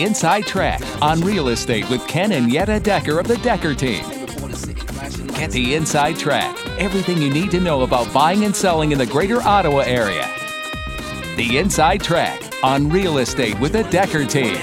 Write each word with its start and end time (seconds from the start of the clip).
The 0.00 0.06
Inside 0.06 0.46
Track 0.46 0.80
on 1.02 1.20
real 1.20 1.48
estate 1.48 1.86
with 1.90 2.08
Ken 2.08 2.32
and 2.32 2.50
Yetta 2.50 2.80
Decker 2.80 3.20
of 3.20 3.28
the 3.28 3.36
Decker 3.36 3.74
Team. 3.74 4.02
Get 5.34 5.50
the 5.50 5.74
Inside 5.74 6.16
Track, 6.16 6.56
everything 6.78 7.20
you 7.20 7.28
need 7.28 7.50
to 7.50 7.60
know 7.60 7.82
about 7.82 8.10
buying 8.10 8.46
and 8.46 8.56
selling 8.56 8.92
in 8.92 8.98
the 8.98 9.04
greater 9.04 9.42
Ottawa 9.42 9.80
area. 9.80 10.26
The 11.36 11.58
Inside 11.58 12.02
Track 12.02 12.40
on 12.64 12.88
real 12.88 13.18
estate 13.18 13.60
with 13.60 13.72
the 13.72 13.82
Decker 13.84 14.24
Team. 14.24 14.56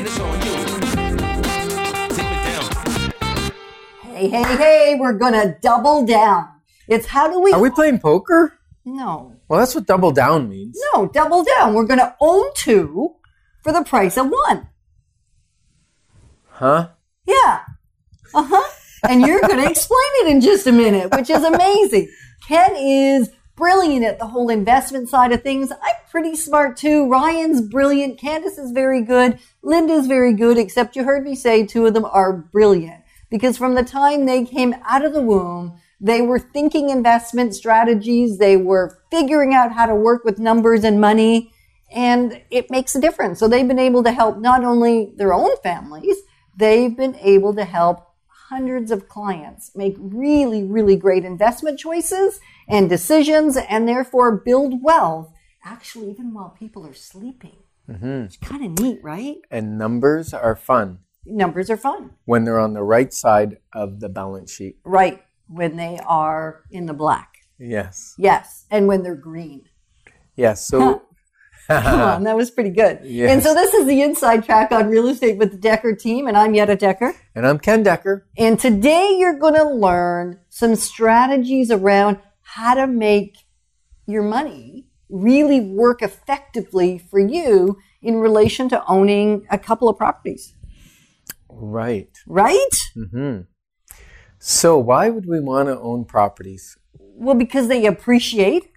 Hey, 4.16 4.30
hey, 4.30 4.58
hey, 4.58 4.98
we're 5.00 5.20
gonna 5.20 5.56
double 5.62 6.04
down. 6.04 6.48
It's 6.88 7.06
how 7.06 7.30
do 7.30 7.40
we. 7.40 7.52
Are 7.54 7.62
we 7.62 7.70
playing 7.70 8.00
poker? 8.00 8.54
No. 8.86 9.36
Well, 9.48 9.60
that's 9.60 9.76
what 9.76 9.86
double 9.86 10.10
down 10.10 10.50
means. 10.50 10.82
No, 10.96 11.06
double 11.06 11.44
down. 11.44 11.76
We're 11.76 11.86
gonna 11.86 12.16
own 12.20 12.48
two 12.56 13.18
for 13.62 13.72
the 13.72 13.84
price 13.84 14.18
of 14.18 14.30
one. 14.30 14.70
Huh? 16.58 16.90
Yeah. 17.28 17.62
Uh 18.34 18.44
huh. 18.44 18.72
And 19.08 19.22
you're 19.22 19.42
going 19.42 19.64
to 19.64 19.70
explain 19.70 20.00
it 20.22 20.28
in 20.30 20.42
just 20.42 20.66
a 20.66 20.72
minute, 20.72 21.12
which 21.16 21.30
is 21.30 21.44
amazing. 21.44 22.12
Ken 22.48 22.76
is 22.76 23.30
brilliant 23.56 24.04
at 24.04 24.18
the 24.18 24.26
whole 24.26 24.50
investment 24.50 25.08
side 25.08 25.32
of 25.32 25.44
things. 25.44 25.72
I'm 25.72 25.96
pretty 26.10 26.36
smart 26.36 26.76
too. 26.76 27.08
Ryan's 27.08 27.62
brilliant. 27.62 28.20
Candace 28.20 28.58
is 28.58 28.72
very 28.72 29.04
good. 29.04 29.38
Linda's 29.62 30.08
very 30.08 30.34
good, 30.34 30.58
except 30.58 30.96
you 30.96 31.04
heard 31.04 31.24
me 31.24 31.36
say 31.36 31.64
two 31.64 31.86
of 31.86 31.94
them 31.94 32.06
are 32.06 32.34
brilliant 32.34 33.04
because 33.30 33.56
from 33.56 33.76
the 33.76 33.84
time 33.84 34.26
they 34.26 34.44
came 34.44 34.74
out 34.84 35.06
of 35.06 35.14
the 35.14 35.22
womb, 35.22 35.80
they 36.02 36.24
were 36.24 36.40
thinking 36.40 36.90
investment 36.90 37.54
strategies. 37.54 38.40
They 38.40 38.58
were 38.58 39.00
figuring 39.12 39.54
out 39.54 39.74
how 39.74 39.86
to 39.86 39.96
work 39.96 40.24
with 40.26 40.40
numbers 40.40 40.84
and 40.84 41.00
money. 41.00 41.52
And 41.94 42.42
it 42.50 42.72
makes 42.72 42.96
a 42.96 43.02
difference. 43.02 43.40
So 43.40 43.48
they've 43.48 43.68
been 43.68 43.78
able 43.78 44.04
to 44.04 44.12
help 44.12 44.40
not 44.40 44.64
only 44.64 45.14
their 45.16 45.34
own 45.34 45.56
families, 45.64 46.18
they've 46.58 46.96
been 46.96 47.16
able 47.22 47.54
to 47.56 47.64
help 47.64 48.04
hundreds 48.50 48.92
of 48.92 49.08
clients 49.08 49.72
make 49.76 49.96
really, 50.00 50.64
really 50.64 50.96
great 50.96 51.24
investment 51.26 51.80
choices 51.80 52.40
and 52.68 52.90
decisions 52.90 53.58
and 53.58 53.88
therefore 53.88 54.42
build 54.46 54.84
wealth 54.84 55.32
actually 55.64 56.10
even 56.12 56.34
while 56.34 56.50
people 56.58 56.86
are 56.86 56.94
sleeping. 56.94 57.58
Mm-hmm. 57.90 58.26
It's 58.26 58.38
kind 58.38 58.66
of 58.66 58.84
neat, 58.84 59.00
right? 59.04 59.38
And 59.52 59.78
numbers 59.78 60.34
are 60.34 60.56
fun 60.56 61.00
Numbers 61.26 61.70
are 61.70 61.78
fun. 61.78 62.12
when 62.26 62.46
they're 62.46 62.60
on 62.60 62.74
the 62.74 62.84
right 62.84 63.12
side 63.14 63.58
of 63.74 64.00
the 64.00 64.08
balance 64.10 64.52
sheet. 64.54 64.78
Right. 64.86 65.22
When 65.48 65.76
they 65.76 66.00
are 66.06 66.64
in 66.72 66.86
the 66.86 66.94
black. 66.94 67.34
Yes. 67.60 68.14
Yes. 68.18 68.66
And 68.72 68.88
when 68.88 69.04
they're 69.04 69.16
green. 69.16 69.66
Yes. 70.36 70.66
So 70.68 71.04
Come 71.68 72.00
on, 72.02 72.24
that 72.24 72.36
was 72.36 72.50
pretty 72.52 72.70
good. 72.70 73.00
Yes. 73.04 73.30
And 73.32 73.44
so 73.44 73.54
this 73.54 73.74
is 73.74 73.86
the 73.88 74.02
inside 74.02 74.46
track 74.46 74.72
on 74.72 74.88
real 74.90 75.08
estate 75.10 75.38
with 75.38 75.52
the 75.52 75.58
Decker 75.58 75.96
team, 75.96 76.28
and 76.28 76.38
I'm 76.38 76.54
Yetta 76.54 76.76
Decker. 76.76 77.14
and 77.36 77.46
I'm 77.46 77.60
Ken 77.60 77.84
Decker. 77.84 78.26
And 78.38 78.60
today 78.60 79.16
you're 79.20 79.38
going 79.38 79.56
to 79.56 79.68
learn 79.70 80.40
some 80.50 80.76
strategies 80.76 81.70
around 81.72 82.20
how 82.42 82.74
to 82.74 82.88
make 82.88 83.38
your 84.06 84.24
money 84.24 84.88
really 85.10 85.60
work 85.60 86.02
effectively 86.02 86.98
for 86.98 87.20
you 87.20 87.78
in 88.02 88.16
relation 88.16 88.70
to 88.70 88.84
owning 88.88 89.46
a 89.50 89.58
couple 89.58 89.90
of 89.90 89.98
properties, 89.98 90.54
Right. 91.50 92.10
right? 92.28 92.70
hmm 92.94 93.40
So 94.40 94.78
why 94.78 95.10
would 95.10 95.26
we 95.26 95.40
want 95.40 95.68
to 95.68 95.80
own 95.80 96.06
properties? 96.06 96.78
Well, 97.00 97.36
because 97.36 97.68
they 97.68 97.86
appreciate, 97.86 98.70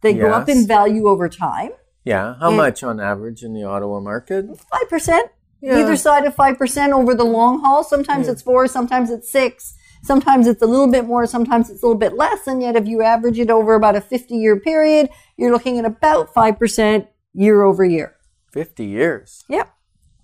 they 0.00 0.14
go 0.14 0.30
up 0.32 0.48
in 0.48 0.66
value 0.66 1.06
over 1.08 1.28
time. 1.28 1.70
Yeah. 2.04 2.34
How 2.40 2.48
And- 2.48 2.56
much 2.56 2.82
on 2.82 3.00
average 3.00 3.42
in 3.42 3.52
the 3.54 3.64
Ottawa 3.64 4.00
market? 4.00 4.46
5%, 4.72 5.30
Yeah. 5.60 5.78
either 5.78 5.96
side 5.96 6.24
of 6.24 6.34
5% 6.34 6.92
over 6.92 7.14
the 7.14 7.24
long 7.24 7.60
haul. 7.60 7.84
Sometimes 7.84 8.28
it's 8.28 8.42
four, 8.42 8.66
sometimes 8.66 9.10
it's 9.10 9.30
six. 9.30 9.74
Sometimes 10.04 10.48
it's 10.48 10.60
a 10.62 10.66
little 10.66 10.88
bit 10.90 11.06
more, 11.06 11.26
sometimes 11.26 11.70
it's 11.70 11.80
a 11.82 11.86
little 11.86 11.98
bit 11.98 12.14
less. 12.16 12.48
And 12.48 12.60
yet, 12.60 12.74
if 12.74 12.88
you 12.88 13.02
average 13.02 13.38
it 13.38 13.50
over 13.50 13.74
about 13.74 13.94
a 13.94 14.00
50 14.00 14.34
year 14.36 14.58
period, 14.58 15.08
you're 15.36 15.52
looking 15.52 15.78
at 15.78 15.84
about 15.84 16.34
5% 16.34 17.06
year 17.34 17.62
over 17.62 17.84
year. 17.84 18.16
50 18.52 18.84
years. 18.84 19.44
Yep. 19.48 19.70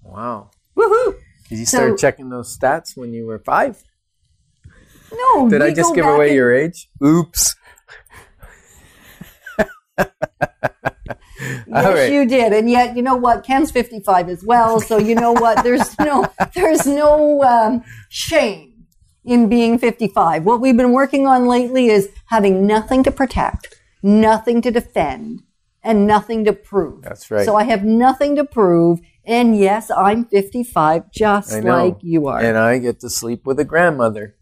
Wow. 0.02 0.50
Woohoo. 0.76 1.14
Did 1.48 1.58
you 1.60 1.66
So- 1.66 1.78
start 1.78 1.98
checking 1.98 2.28
those 2.28 2.56
stats 2.58 2.96
when 2.96 3.12
you 3.14 3.24
were 3.24 3.38
five? 3.38 3.82
No. 5.12 5.48
Did 5.48 5.62
I 5.62 5.72
just 5.72 5.94
give 5.94 6.04
away 6.04 6.26
and- 6.28 6.34
your 6.36 6.52
age? 6.52 6.90
Oops. 7.02 7.54
Yes, 11.68 11.94
right. 11.94 12.12
you 12.12 12.26
did. 12.26 12.52
And 12.52 12.68
yet, 12.70 12.96
you 12.96 13.02
know 13.02 13.16
what? 13.16 13.44
Ken's 13.44 13.70
55 13.70 14.28
as 14.28 14.44
well. 14.44 14.80
So 14.80 14.98
you 14.98 15.14
know 15.14 15.32
what? 15.32 15.62
There's 15.64 15.98
no, 15.98 16.26
there's 16.54 16.86
no 16.86 17.42
um, 17.44 17.82
shame 18.08 18.86
in 19.24 19.48
being 19.48 19.78
55. 19.78 20.44
What 20.44 20.60
we've 20.60 20.76
been 20.76 20.92
working 20.92 21.26
on 21.26 21.46
lately 21.46 21.88
is 21.88 22.10
having 22.26 22.66
nothing 22.66 23.02
to 23.04 23.10
protect, 23.10 23.74
nothing 24.02 24.62
to 24.62 24.70
defend, 24.70 25.42
and 25.82 26.06
nothing 26.06 26.44
to 26.46 26.52
prove. 26.52 27.02
That's 27.02 27.30
right. 27.30 27.44
So 27.44 27.54
I 27.56 27.64
have 27.64 27.84
nothing 27.84 28.36
to 28.36 28.44
prove. 28.44 29.00
And 29.24 29.56
yes, 29.58 29.90
I'm 29.90 30.24
55, 30.24 31.12
just 31.12 31.52
like 31.62 31.96
you 32.02 32.26
are. 32.28 32.40
And 32.40 32.56
I 32.56 32.78
get 32.78 33.00
to 33.00 33.10
sleep 33.10 33.44
with 33.46 33.60
a 33.60 33.64
grandmother. 33.64 34.34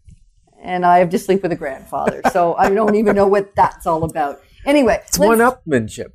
and 0.61 0.85
I 0.85 0.99
have 0.99 1.09
to 1.11 1.19
sleep 1.19 1.43
with 1.43 1.51
a 1.51 1.55
grandfather. 1.55 2.21
So 2.31 2.55
I 2.55 2.69
don't 2.69 2.95
even 2.95 3.15
know 3.15 3.27
what 3.27 3.53
that's 3.55 3.85
all 3.85 4.03
about. 4.03 4.41
Anyway, 4.65 5.01
It's 5.07 5.19
one 5.19 5.39
upmanship. 5.39 6.13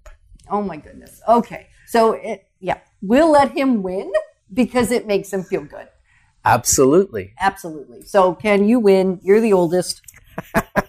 Oh 0.52 0.62
my 0.62 0.76
goodness. 0.76 1.20
Okay. 1.26 1.66
So 1.86 2.12
it, 2.12 2.46
yeah, 2.60 2.78
we'll 3.00 3.32
let 3.32 3.56
him 3.56 3.82
win 3.82 4.12
because 4.52 4.92
it 4.92 5.06
makes 5.06 5.32
him 5.32 5.42
feel 5.42 5.64
good. 5.64 5.88
Absolutely. 6.44 7.32
Absolutely. 7.40 8.02
So 8.04 8.34
can 8.34 8.68
you 8.68 8.78
win? 8.78 9.18
You're 9.22 9.40
the 9.40 9.52
oldest. 9.52 10.02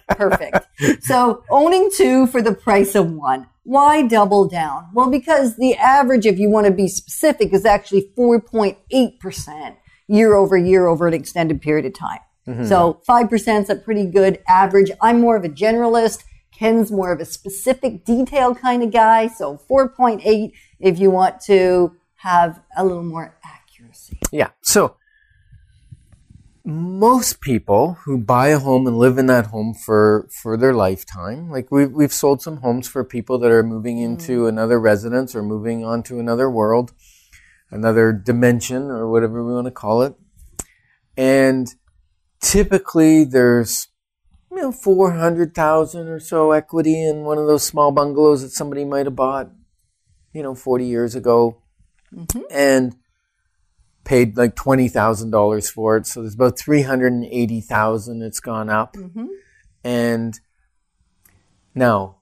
Perfect. 0.08 0.58
So 1.00 1.44
owning 1.50 1.90
two 1.96 2.26
for 2.26 2.42
the 2.42 2.52
price 2.52 2.94
of 2.94 3.10
one. 3.10 3.46
Why 3.62 4.02
double 4.06 4.48
down? 4.48 4.88
Well, 4.92 5.08
because 5.08 5.56
the 5.56 5.76
average, 5.76 6.26
if 6.26 6.38
you 6.38 6.50
want 6.50 6.66
to 6.66 6.72
be 6.72 6.88
specific, 6.88 7.52
is 7.54 7.64
actually 7.64 8.10
4.8% 8.18 9.76
year 10.08 10.34
over 10.34 10.56
year 10.58 10.86
over 10.86 11.06
an 11.06 11.14
extended 11.14 11.62
period 11.62 11.86
of 11.86 11.94
time. 11.94 12.18
Mm-hmm. 12.48 12.66
So 12.66 13.00
5% 13.08 13.62
is 13.62 13.70
a 13.70 13.76
pretty 13.76 14.06
good 14.06 14.40
average. 14.48 14.90
I'm 15.00 15.20
more 15.20 15.36
of 15.36 15.44
a 15.44 15.48
generalist. 15.48 16.24
Ken's 16.56 16.92
more 16.92 17.12
of 17.12 17.20
a 17.20 17.24
specific 17.24 18.04
detail 18.04 18.54
kind 18.54 18.82
of 18.82 18.92
guy. 18.92 19.28
So 19.28 19.60
4.8 19.68 20.52
if 20.80 20.98
you 20.98 21.10
want 21.10 21.40
to 21.42 21.96
have 22.16 22.60
a 22.76 22.84
little 22.84 23.02
more 23.02 23.36
accuracy. 23.44 24.18
Yeah. 24.30 24.50
So 24.62 24.96
most 26.64 27.42
people 27.42 27.98
who 28.04 28.16
buy 28.16 28.48
a 28.48 28.58
home 28.58 28.86
and 28.86 28.96
live 28.96 29.18
in 29.18 29.26
that 29.26 29.46
home 29.46 29.74
for 29.74 30.28
for 30.30 30.56
their 30.56 30.72
lifetime, 30.72 31.50
like 31.50 31.70
we've 31.70 31.92
we've 31.92 32.12
sold 32.12 32.40
some 32.40 32.58
homes 32.58 32.88
for 32.88 33.04
people 33.04 33.38
that 33.38 33.50
are 33.50 33.62
moving 33.62 33.98
mm. 33.98 34.04
into 34.04 34.46
another 34.46 34.80
residence 34.80 35.34
or 35.34 35.42
moving 35.42 35.84
on 35.84 36.02
to 36.04 36.18
another 36.18 36.50
world, 36.50 36.92
another 37.70 38.12
dimension 38.12 38.84
or 38.84 39.10
whatever 39.10 39.44
we 39.44 39.52
want 39.52 39.66
to 39.66 39.70
call 39.70 40.02
it. 40.02 40.14
And 41.16 41.68
typically 42.40 43.24
there's 43.24 43.88
you 44.56 44.62
know, 44.62 44.72
400,000 44.72 46.08
or 46.08 46.20
so 46.20 46.52
equity 46.52 47.06
in 47.06 47.24
one 47.24 47.38
of 47.38 47.46
those 47.46 47.64
small 47.64 47.92
bungalows 47.92 48.42
that 48.42 48.50
somebody 48.50 48.84
might 48.84 49.06
have 49.06 49.16
bought, 49.16 49.50
you 50.32 50.42
know, 50.42 50.54
40 50.54 50.86
years 50.86 51.14
ago. 51.14 51.58
Mm-hmm. 52.14 52.40
And 52.50 52.96
paid 54.04 54.36
like 54.36 54.54
$20,000 54.54 55.70
for 55.70 55.96
it. 55.96 56.06
So 56.06 56.20
there's 56.20 56.34
about 56.34 56.58
380,000 56.58 58.22
it's 58.22 58.40
gone 58.40 58.68
up. 58.68 58.94
Mm-hmm. 58.94 59.26
And 59.82 60.38
now 61.74 62.18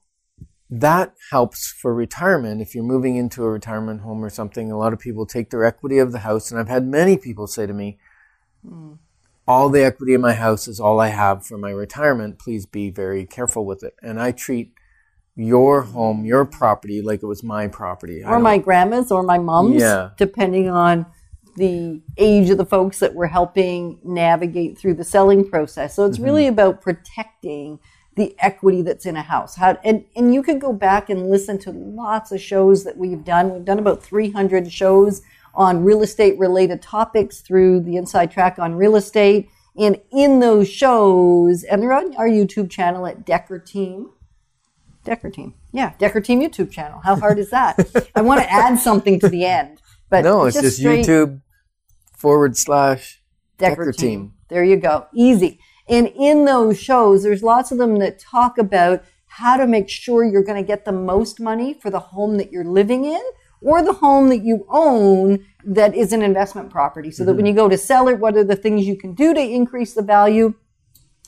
that 0.71 1.15
helps 1.31 1.71
for 1.71 1.95
retirement. 1.95 2.63
If 2.63 2.75
you're 2.75 2.85
moving 2.85 3.17
into 3.17 3.45
a 3.45 3.51
retirement 3.51 4.01
home 4.01 4.25
or 4.25 4.31
something, 4.31 4.71
a 4.71 4.79
lot 4.79 4.93
of 4.93 4.99
people 4.99 5.27
take 5.27 5.51
their 5.51 5.65
equity 5.65 5.99
of 5.99 6.13
the 6.13 6.21
house. 6.21 6.51
And 6.51 6.59
I've 6.59 6.69
had 6.69 6.87
many 6.87 7.19
people 7.19 7.47
say 7.47 7.67
to 7.67 7.75
me, 7.75 7.99
mm. 8.67 8.99
All 9.53 9.69
the 9.69 9.85
equity 9.85 10.15
in 10.15 10.21
my 10.23 10.33
house 10.33 10.67
is 10.67 10.81
all 10.81 10.99
I 10.99 11.09
have 11.09 11.45
for 11.45 11.59
my 11.59 11.71
retirement. 11.71 12.39
Please 12.39 12.65
be 12.65 12.91
very 12.91 13.27
careful 13.27 13.67
with 13.67 13.83
it. 13.83 13.95
And 14.03 14.21
I 14.21 14.33
treat 14.33 14.73
your 15.37 15.83
home, 15.83 16.25
your 16.25 16.45
property, 16.47 17.03
like 17.03 17.23
it 17.23 17.27
was 17.27 17.43
my 17.43 17.69
property. 17.69 18.25
Or 18.25 18.39
my 18.39 18.57
grandma's 18.59 19.13
or 19.13 19.23
my 19.23 19.39
mom's, 19.39 19.81
Yeah. 19.81 20.11
depending 20.17 20.71
on 20.71 21.05
the 21.57 22.01
age 22.17 22.49
of 22.49 22.57
the 22.57 22.65
folks 22.65 22.99
that 23.01 23.15
we're 23.15 23.27
helping 23.27 23.99
navigate 24.03 24.79
through 24.79 24.95
the 24.95 25.05
selling 25.05 25.47
process. 25.49 25.95
So 25.95 26.07
it's 26.07 26.17
Mm-hmm. 26.17 26.25
really 26.25 26.47
about 26.47 26.81
protecting 26.81 27.79
the 28.17 28.35
equity 28.41 28.81
that's 28.83 29.05
in 29.07 29.17
a 29.17 29.23
house. 29.23 29.57
How, 29.57 29.79
and, 29.85 30.05
and 30.17 30.33
you 30.35 30.43
could 30.43 30.61
go 30.61 30.73
back 30.73 31.11
and 31.11 31.29
listen 31.31 31.59
to 31.61 31.71
lots 31.73 32.33
of 32.33 32.41
shows 32.41 32.85
that 32.85 32.97
we've 32.97 33.25
done. 33.25 33.53
We've 33.53 33.65
done 33.65 33.79
about 33.79 34.03
300 34.03 34.71
shows 34.73 35.23
on 35.55 35.85
real 35.85 36.03
estate 36.03 36.39
related 36.39 36.81
topics 36.83 37.41
through 37.41 37.81
the 37.81 37.97
inside 37.97 38.31
track 38.31 38.59
on 38.59 38.75
real 38.75 38.97
estate. 38.97 39.49
And 39.77 39.99
in 40.11 40.41
those 40.41 40.69
shows, 40.69 41.65
and 41.65 41.83
they're 41.83 41.93
on 41.93 42.15
our 42.17 42.29
YouTube 42.29 42.71
channel 42.71 43.07
at 43.07 43.25
Decker 43.25 43.59
Team, 43.59 44.11
Decker 45.05 45.31
Team. 45.31 45.55
Yeah, 45.73 45.95
Decker 45.99 46.21
Team 46.21 46.41
YouTube 46.41 46.71
channel. 46.71 47.01
How 47.03 47.17
hard 47.17 47.39
is 47.39 47.51
that? 47.51 48.11
I 48.15 48.21
want 48.21 48.43
to 48.43 48.53
add 48.53 48.79
something 48.79 49.19
to 49.21 49.29
the 49.29 49.45
end, 49.47 49.81
but 50.11 50.25
No, 50.25 50.45
it's 50.45 50.61
just 50.61 50.77
straight- 50.79 51.07
YouTube 51.07 51.41
forward 52.17 52.57
slash 52.57 53.23
Decker, 53.59 53.85
Decker 53.87 53.93
team. 53.93 54.09
team. 54.21 54.33
There 54.49 54.65
you 54.65 54.77
go. 54.77 55.07
Easy. 55.15 55.59
And 55.89 56.09
in 56.09 56.45
those 56.45 56.79
shows, 56.79 57.23
there's 57.23 57.43
lots 57.43 57.73
of 57.73 57.79
them 57.79 57.99
that 57.99 58.19
talk 58.19 58.59
about 58.59 59.03
how 59.27 59.57
to 59.57 59.67
make 59.67 59.89
sure 59.89 60.25
you're 60.25 60.45
going 60.45 60.63
to 60.63 60.67
get 60.67 60.85
the 60.85 60.93
most 60.93 61.41
money 61.41 61.73
for 61.75 61.91
the 61.91 61.99
home 61.99 62.37
that 62.37 62.53
you're 62.53 62.65
living 62.65 63.05
in 63.07 63.21
or 63.65 63.83
the 63.83 63.93
home 63.93 64.29
that 64.29 64.45
you 64.45 64.67
own 64.69 65.45
that 65.65 65.95
is 65.95 66.13
an 66.13 66.23
investment 66.23 66.71
property. 66.71 67.11
So 67.11 67.25
that 67.25 67.33
mm-hmm. 67.33 67.37
when 67.37 67.47
you 67.47 67.55
go 67.55 67.69
to 67.69 67.79
sell 67.79 68.09
it, 68.09 68.19
what 68.19 68.37
are 68.37 68.45
the 68.45 68.57
things 68.57 68.87
you 68.87 68.97
can 68.97 69.15
do 69.15 69.33
to 69.33 69.41
increase 69.41 69.95
the 69.95 70.03
value? 70.03 70.55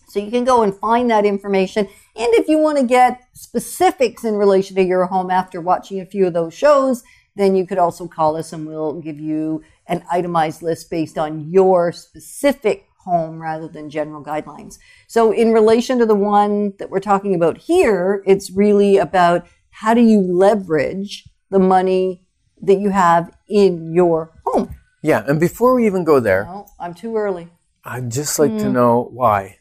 So 0.09 0.21
you 0.21 0.31
can 0.31 0.45
go 0.45 0.63
and 0.63 0.75
find 0.75 1.11
that 1.11 1.25
information. 1.25 1.87
And 2.17 2.35
if 2.35 2.49
you 2.49 2.59
want 2.59 2.79
to 2.79 2.85
get 2.85 3.25
specifics 3.33 4.25
in 4.25 4.35
relation 4.35 4.77
to 4.77 4.83
your 4.83 5.07
home 5.07 5.31
after 5.31 5.61
watching 5.61 6.01
a 6.01 6.07
few 6.07 6.27
of 6.27 6.35
those 6.35 6.55
shows, 6.55 7.03
then 7.37 7.57
you 7.57 7.67
could 7.67 7.79
also 7.79 8.07
call 8.07 8.37
us 8.37 8.53
and 8.53 8.67
we'll 8.67 9.01
give 9.01 9.19
you 9.19 9.63
an 9.89 10.05
itemized 10.11 10.63
list 10.63 10.89
based 10.91 11.19
on 11.19 11.51
your 11.51 11.91
specific 11.91 12.87
home 12.99 13.41
rather 13.41 13.69
than 13.69 13.91
general 13.91 14.25
guidelines. 14.25 14.79
So 15.09 15.33
in 15.33 15.53
relation 15.53 15.99
to 15.99 16.07
the 16.07 16.15
one 16.15 16.75
that 16.79 16.91
we're 16.91 17.01
talking 17.01 17.35
about 17.35 17.59
here, 17.59 18.23
it's 18.27 18.51
really 18.51 18.97
about 18.97 19.47
how 19.71 19.95
do 19.95 20.01
you 20.01 20.21
leverage 20.21 21.25
the 21.51 21.59
money 21.59 22.24
that 22.67 22.79
you 22.81 22.91
have 22.91 23.37
in 23.49 23.95
your 23.95 24.31
home. 24.47 24.75
Yeah, 25.03 25.25
and 25.27 25.39
before 25.39 25.75
we 25.75 25.87
even 25.87 26.05
go 26.05 26.21
there, 26.21 26.47
Oh, 26.49 26.67
I'm 26.81 26.95
too 26.95 27.17
early. 27.17 27.49
I'd 27.85 28.11
just 28.11 28.39
like 28.39 28.53
Hmm. 28.53 28.59
to 28.59 28.69
know 28.71 29.09
why. 29.13 29.59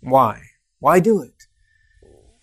Why? 0.00 0.42
Why 0.78 1.00
do 1.00 1.22
it? 1.22 1.46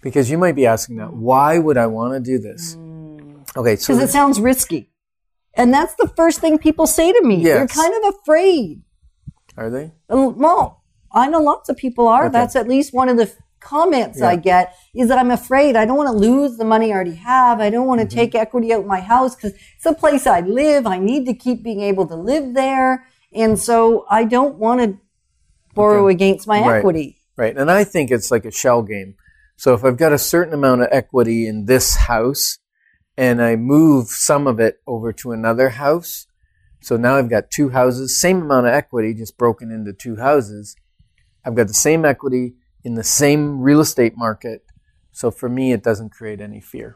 Because 0.01 0.29
you 0.29 0.37
might 0.37 0.55
be 0.55 0.65
asking 0.65 0.97
that. 0.97 1.13
Why 1.13 1.57
would 1.59 1.77
I 1.77 1.87
want 1.87 2.13
to 2.13 2.19
do 2.19 2.37
this? 2.39 2.73
Hmm. 2.75 3.41
Okay, 3.55 3.75
so 3.75 3.93
because 3.93 4.09
it 4.09 4.11
sounds 4.11 4.39
risky. 4.39 4.91
And 5.53 5.73
that's 5.73 5.95
the 5.95 6.07
first 6.15 6.39
thing 6.39 6.57
people 6.59 6.85
say 6.85 7.11
to 7.11 7.21
me. 7.23 7.43
They're 7.43 7.67
kind 7.67 7.93
of 8.03 8.13
afraid. 8.15 8.83
are 9.57 9.71
they? 9.71 9.91
Well, 10.07 10.83
I 11.11 11.29
know 11.29 11.41
lots 11.41 11.67
of 11.69 11.77
people 11.77 12.07
are. 12.07 12.25
Okay. 12.25 12.31
That's 12.33 12.55
at 12.55 12.67
least 12.67 12.93
one 12.93 13.09
of 13.09 13.17
the 13.17 13.31
comments 13.59 14.21
I 14.21 14.35
get 14.35 14.75
is 14.93 15.07
that 15.09 15.17
I'm 15.17 15.31
afraid. 15.31 15.75
I 15.75 15.85
don't 15.85 15.97
want 15.97 16.09
to 16.09 16.17
lose 16.17 16.57
the 16.57 16.65
money 16.65 16.91
I 16.91 16.95
already 16.95 17.15
have. 17.15 17.59
I 17.59 17.69
don't 17.69 17.87
want 17.87 18.01
to 18.01 18.07
Mm-hmm. 18.07 18.15
take 18.15 18.35
equity 18.35 18.73
out 18.73 18.81
of 18.81 18.85
my 18.85 18.99
house 18.99 19.35
because 19.35 19.53
it's 19.75 19.85
a 19.85 19.93
place 19.93 20.27
I 20.27 20.41
live. 20.41 20.85
I 20.87 20.99
need 20.99 21.25
to 21.25 21.33
keep 21.33 21.63
being 21.63 21.81
able 21.81 22.07
to 22.07 22.15
live 22.15 22.53
there. 22.53 23.05
And 23.33 23.59
so 23.59 24.05
I 24.09 24.23
don't 24.23 24.57
want 24.57 24.81
to 24.81 24.97
borrow 25.73 26.05
Okay. 26.05 26.13
against 26.15 26.47
my 26.47 26.61
Right. 26.61 26.77
equity. 26.77 27.17
Right. 27.35 27.55
And 27.57 27.69
I 27.69 27.83
think 27.83 28.09
it's 28.11 28.31
like 28.31 28.45
a 28.45 28.51
shell 28.51 28.81
game. 28.81 29.15
So 29.57 29.73
if 29.73 29.83
I've 29.83 29.97
got 29.97 30.13
a 30.13 30.17
certain 30.17 30.53
amount 30.53 30.81
of 30.81 30.87
equity 30.91 31.47
in 31.47 31.65
this 31.65 31.95
house 31.95 32.57
and 33.17 33.41
I 33.41 33.55
move 33.55 34.07
some 34.07 34.47
of 34.47 34.59
it 34.59 34.77
over 34.85 35.11
to 35.13 35.31
another 35.31 35.69
house, 35.69 36.27
so 36.81 36.95
now 36.95 37.15
I've 37.17 37.29
got 37.29 37.49
two 37.49 37.69
houses, 37.69 38.19
same 38.21 38.41
amount 38.43 38.67
of 38.67 38.73
equity, 38.73 39.13
just 39.15 39.37
broken 39.37 39.71
into 39.71 39.93
two 39.93 40.17
houses. 40.17 40.75
I've 41.43 41.55
got 41.55 41.67
the 41.67 41.73
same 41.73 42.05
equity 42.05 42.53
in 42.87 42.95
the 42.95 43.03
same 43.03 43.59
real 43.59 43.81
estate 43.81 44.15
market. 44.15 44.63
So 45.11 45.29
for 45.29 45.49
me, 45.49 45.73
it 45.73 45.83
doesn't 45.83 46.11
create 46.11 46.39
any 46.39 46.61
fear. 46.61 46.95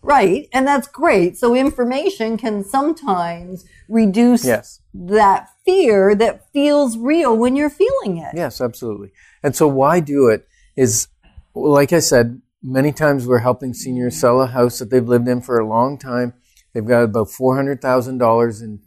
Right. 0.00 0.48
And 0.54 0.66
that's 0.66 0.88
great. 0.88 1.36
So 1.36 1.54
information 1.54 2.38
can 2.38 2.64
sometimes 2.64 3.66
reduce 3.90 4.42
Yes. 4.42 4.80
that 4.94 5.50
fear 5.66 6.14
that 6.14 6.50
feels 6.54 6.96
real 6.96 7.36
when 7.36 7.56
you're 7.56 7.68
feeling 7.68 8.16
it. 8.16 8.32
Yes, 8.34 8.62
absolutely. 8.62 9.12
And 9.42 9.54
so 9.54 9.68
why 9.68 10.00
do 10.00 10.28
it 10.28 10.48
is, 10.76 11.08
like 11.54 11.92
I 11.92 11.98
said, 11.98 12.40
many 12.62 12.90
times 12.90 13.26
we're 13.26 13.40
helping 13.50 13.74
seniors 13.74 14.18
sell 14.18 14.40
a 14.40 14.46
house 14.46 14.78
that 14.78 14.88
they've 14.88 15.06
lived 15.06 15.28
in 15.28 15.42
for 15.42 15.58
a 15.58 15.68
long 15.68 15.98
time. 15.98 16.32
They've 16.72 16.86
got 16.86 17.02
about 17.02 17.30
four 17.30 17.54
hundred 17.54 17.82
thousand 17.82 18.16
dollars 18.16 18.62
in 18.62 18.80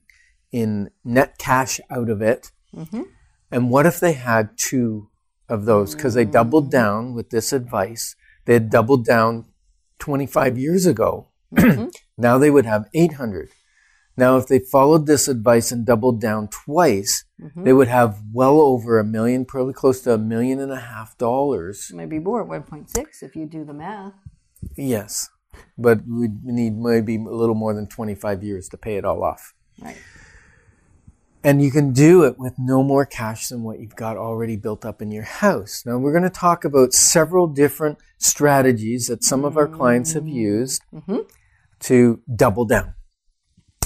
in 0.52 0.90
net 1.04 1.38
cash 1.38 1.80
out 1.92 2.10
of 2.10 2.24
it. 2.24 2.52
Mm-hmm. 2.76 3.04
And 3.52 3.70
what 3.70 3.86
if 3.86 4.00
they 4.00 4.14
had 4.14 4.58
two 4.58 5.10
of 5.54 5.66
those? 5.66 5.96
Because 5.96 6.16
they 6.16 6.26
doubled 6.26 6.72
down 6.72 7.14
with 7.14 7.30
this 7.30 7.54
advice. 7.54 8.16
They 8.46 8.54
had 8.54 8.70
doubled 8.70 9.06
down 9.06 9.46
twenty 10.00 10.26
five 10.26 10.58
years 10.58 10.86
ago. 10.86 11.30
Mm-hmm. 11.54 11.88
now 12.18 12.38
they 12.38 12.50
would 12.50 12.66
have 12.66 12.90
eight 12.94 13.14
hundred. 13.14 13.50
Now, 14.16 14.38
if 14.38 14.48
they 14.48 14.60
followed 14.60 15.08
this 15.08 15.28
advice 15.28 15.72
and 15.72 15.86
doubled 15.86 16.22
down 16.22 16.48
twice, 16.50 17.26
mm-hmm. 17.42 17.64
they 17.64 17.74
would 17.74 17.88
have 17.88 18.22
well 18.32 18.62
over 18.62 19.00
a 19.00 19.04
million, 19.04 19.44
probably 19.44 19.74
close 19.74 20.02
to 20.02 20.14
a 20.14 20.20
million 20.20 20.60
and 20.60 20.72
a 20.72 20.80
half 20.80 21.18
dollars. 21.18 21.92
Maybe 21.94 22.20
more, 22.20 22.46
1.6 22.46 23.24
if 23.24 23.36
you 23.36 23.48
do 23.48 23.66
the 23.66 23.74
math. 23.74 24.14
Yes, 24.78 25.30
but 25.78 26.02
we 26.08 26.30
need 26.44 26.78
maybe 26.78 27.16
a 27.16 27.20
little 27.20 27.56
more 27.56 27.74
than 27.74 27.88
25 27.88 28.44
years 28.44 28.70
to 28.70 28.78
pay 28.78 28.98
it 28.98 29.06
all 29.06 29.24
off. 29.24 29.56
Right. 29.82 29.98
And 31.44 31.62
you 31.62 31.72
can 31.72 31.92
do 31.92 32.24
it 32.24 32.40
with 32.40 32.54
no 32.58 32.84
more 32.84 33.06
cash 33.06 33.50
than 33.50 33.64
what 33.64 33.80
you've 33.80 33.96
got 33.96 34.16
already 34.16 34.56
built 34.56 34.86
up 34.86 35.02
in 35.02 35.12
your 35.12 35.24
house. 35.24 35.84
Now, 35.86 35.98
we're 35.98 36.14
going 36.14 36.24
to 36.24 36.30
talk 36.30 36.64
about 36.64 36.94
several 36.94 37.48
different 37.48 37.98
strategies 38.18 39.08
that 39.08 39.24
some 39.24 39.44
of 39.44 39.58
our 39.58 39.68
clients 39.68 40.14
have 40.14 40.24
mm-hmm. 40.24 40.38
used 40.38 40.82
mm-hmm. 40.94 41.20
to 41.82 42.22
double 42.34 42.64
down. 42.64 42.94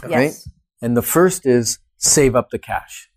All 0.03 0.09
right? 0.09 0.25
Yes. 0.25 0.47
And 0.81 0.95
the 0.95 1.01
first 1.01 1.47
is 1.47 1.79
save 1.97 2.35
up 2.35 2.51
the 2.51 2.59
cash. 2.59 3.09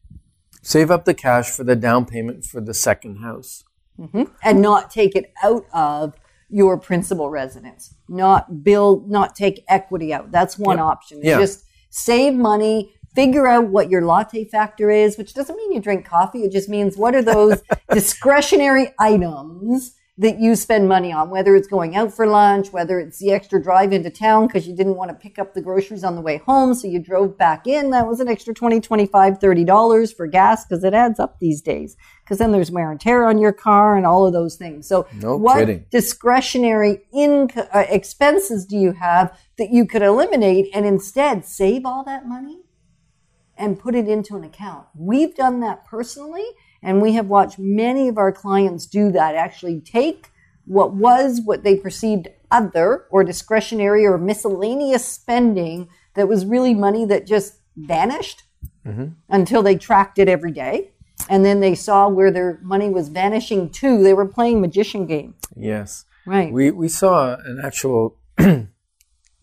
Save 0.63 0.91
up 0.91 1.05
the 1.05 1.15
cash 1.15 1.51
for 1.51 1.65
the 1.65 1.77
down 1.77 2.07
payment 2.07 2.45
for 2.45 2.63
the 2.63 2.75
second 2.75 3.17
house. 3.17 3.65
Mm-hmm. 3.99 4.25
And 4.43 4.63
not 4.63 4.91
take 4.91 5.15
it 5.15 5.33
out 5.43 5.67
of 5.75 6.15
your 6.49 6.79
principal 6.79 7.29
residence. 7.29 7.95
Not 8.09 8.65
build, 8.65 9.11
not 9.11 9.35
take 9.35 9.65
equity 9.69 10.15
out. 10.15 10.31
That's 10.33 10.59
one 10.59 10.79
Yep. 10.79 10.87
option. 10.87 11.21
Yeah. 11.23 11.39
Just 11.39 11.65
save 11.91 12.35
money, 12.35 12.95
figure 13.15 13.47
out 13.47 13.69
what 13.69 13.91
your 13.91 14.03
latte 14.03 14.45
factor 14.45 14.91
is, 14.91 15.17
which 15.19 15.35
doesn't 15.35 15.57
mean 15.57 15.73
you 15.73 15.81
drink 15.81 16.05
coffee. 16.05 16.41
It 16.45 16.53
just 16.53 16.69
means 16.69 16.97
what 16.97 17.15
are 17.15 17.23
those 17.23 17.63
discretionary 17.93 18.93
items 18.99 19.95
that 20.19 20.39
you 20.39 20.55
spend 20.55 20.87
money 20.87 21.11
on, 21.11 21.31
whether 21.31 21.57
it's 21.57 21.67
going 21.67 21.97
out 21.97 22.13
for 22.13 22.27
lunch, 22.27 22.71
whether 22.75 23.01
it's 23.01 23.19
the 23.19 23.33
extra 23.33 23.63
drive 23.63 23.91
into 23.91 24.11
town 24.11 24.47
because 24.47 24.69
you 24.69 24.77
didn't 24.77 24.97
want 24.97 25.09
to 25.11 25.15
pick 25.15 25.39
up 25.39 25.55
the 25.55 25.63
groceries 25.63 26.05
on 26.05 26.15
the 26.15 26.21
way 26.21 26.37
home. 26.37 26.75
So 26.75 26.87
you 26.89 26.99
drove 27.03 27.39
back 27.39 27.67
in. 27.67 27.89
That 27.89 28.07
was 28.07 28.21
an 28.21 28.29
extra 28.29 28.53
20, 28.53 28.81
25, 28.83 29.39
30 29.39 29.65
dollars 29.65 30.13
for 30.13 30.27
gas 30.27 30.67
because 30.67 30.85
it 30.85 30.93
adds 30.93 31.19
up 31.19 31.39
these 31.39 31.63
days. 31.63 31.97
Because 32.23 32.37
then 32.37 32.53
there's 32.53 32.71
wear 32.71 32.91
and 32.91 33.01
tear 33.01 33.25
on 33.25 33.39
your 33.39 33.53
car 33.53 33.97
and 33.97 34.05
all 34.05 34.27
of 34.27 34.35
those 34.35 34.57
things. 34.57 34.87
So 34.87 35.07
No 35.15 35.37
what 35.37 35.61
kidding. 35.61 35.87
discretionary 35.91 37.01
inco- 37.15 37.69
uh, 37.75 37.87
expenses 37.89 38.67
do 38.67 38.77
you 38.77 38.93
have 38.93 39.35
that 39.57 39.71
you 39.71 39.87
could 39.87 40.03
eliminate 40.03 40.69
and 40.75 40.85
instead 40.85 41.47
save 41.47 41.87
all 41.87 42.05
that 42.05 42.27
money 42.29 42.59
and 43.61 43.79
put 43.79 43.95
it 43.95 44.09
into 44.09 44.35
an 44.35 44.43
account. 44.43 44.87
We've 44.97 45.35
done 45.37 45.61
that 45.61 45.87
personally, 45.87 46.47
and 46.83 47.01
we 47.01 47.13
have 47.13 47.27
watched 47.27 47.59
many 47.59 48.09
of 48.09 48.19
our 48.19 48.33
clients 48.33 48.87
do 48.87 49.13
that. 49.13 49.37
Actually, 49.37 49.81
take 49.81 50.31
what 50.65 50.95
was 50.95 51.41
what 51.45 51.63
they 51.63 51.77
perceived 51.77 52.29
other 52.51 53.07
or 53.11 53.23
discretionary 53.23 54.07
or 54.07 54.19
miscellaneous 54.19 55.07
spending 55.07 55.89
that 56.15 56.27
was 56.29 56.47
really 56.47 56.75
money 56.75 57.05
that 57.05 57.27
just 57.27 57.59
vanished 57.77 58.43
mm-hmm. 58.85 59.09
until 59.29 59.63
they 59.63 59.77
tracked 59.77 60.19
it 60.19 60.29
every 60.29 60.51
day. 60.51 60.91
And 61.29 61.45
then 61.45 61.61
they 61.61 61.75
saw 61.75 62.09
where 62.09 62.31
their 62.31 62.59
money 62.63 62.89
was 62.89 63.09
vanishing 63.09 63.69
to. 63.71 64.03
They 64.03 64.15
were 64.15 64.27
playing 64.27 64.61
magician 64.61 65.07
game. 65.07 65.35
Yes. 65.55 66.07
Right. 66.27 66.53
We, 66.53 66.71
we 66.71 66.89
saw 66.89 67.37
an 67.45 67.61
actual 67.63 68.17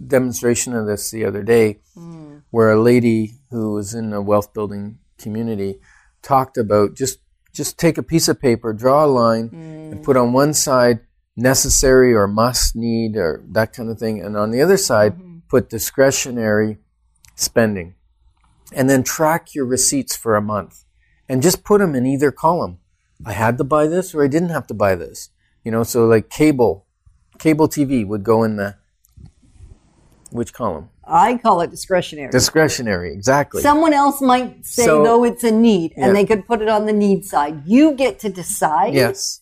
demonstration 0.06 0.74
of 0.74 0.88
this 0.88 1.12
the 1.12 1.24
other 1.24 1.44
day 1.44 1.80
hmm. 1.94 2.37
Where 2.58 2.72
a 2.72 2.82
lady 2.82 3.36
who 3.52 3.74
was 3.74 3.94
in 3.94 4.12
a 4.12 4.20
wealth 4.20 4.52
building 4.52 4.98
community 5.20 5.78
talked 6.24 6.58
about 6.58 6.96
just 6.96 7.20
just 7.54 7.78
take 7.78 8.00
a 8.00 8.10
piece 8.12 8.28
of 8.28 8.42
paper, 8.42 8.74
draw 8.74 9.06
a 9.06 9.14
line, 9.22 9.50
and 9.54 9.94
mm. 9.94 10.04
put 10.04 10.18
on 10.18 10.34
one 10.34 10.56
side 10.56 11.02
necessary 11.36 12.16
or 12.16 12.28
must 12.28 12.76
need 12.76 13.16
or 13.16 13.44
that 13.48 13.74
kind 13.74 13.92
of 13.92 14.00
thing, 14.00 14.20
and 14.26 14.36
on 14.36 14.50
the 14.50 14.60
other 14.60 14.76
side 14.76 15.14
mm-hmm. 15.14 15.38
put 15.48 15.70
discretionary 15.70 16.80
spending. 17.36 17.94
And 18.74 18.90
then 18.90 19.04
track 19.04 19.54
your 19.54 19.68
receipts 19.68 20.16
for 20.16 20.36
a 20.36 20.42
month 20.42 20.84
and 21.30 21.44
just 21.44 21.64
put 21.64 21.78
them 21.80 21.94
in 21.94 22.08
either 22.08 22.32
column. 22.32 22.80
I 23.24 23.34
had 23.34 23.60
to 23.60 23.64
buy 23.64 23.86
this 23.86 24.16
or 24.16 24.24
I 24.24 24.28
didn't 24.28 24.50
have 24.58 24.66
to 24.68 24.74
buy 24.74 24.96
this. 24.96 25.30
You 25.64 25.70
know, 25.70 25.84
so 25.84 26.08
like 26.08 26.32
cable, 26.32 26.88
cable 27.38 27.70
TV 27.70 28.04
would 28.04 28.24
go 28.24 28.44
in 28.44 28.56
the 28.56 28.78
which 30.32 30.54
column? 30.54 30.90
I 31.06 31.38
call 31.38 31.62
it 31.62 31.70
discretionary. 31.72 32.30
Discretionary, 32.32 33.14
exactly. 33.14 33.62
Someone 33.62 33.94
else 33.94 34.22
might 34.22 34.66
say, 34.66 34.86
So- 34.86 35.04
though, 35.04 35.24
it's 35.24 35.44
a 35.44 35.52
need, 35.52 35.94
and 35.96 36.08
Yeah. 36.08 36.14
they 36.14 36.26
could 36.26 36.46
put 36.46 36.62
it 36.62 36.68
on 36.70 36.86
the 36.86 36.94
need 36.94 37.26
side. 37.26 37.64
You 37.66 37.94
get 37.94 38.20
to 38.20 38.30
decide 38.30 38.94
yes. 38.94 39.42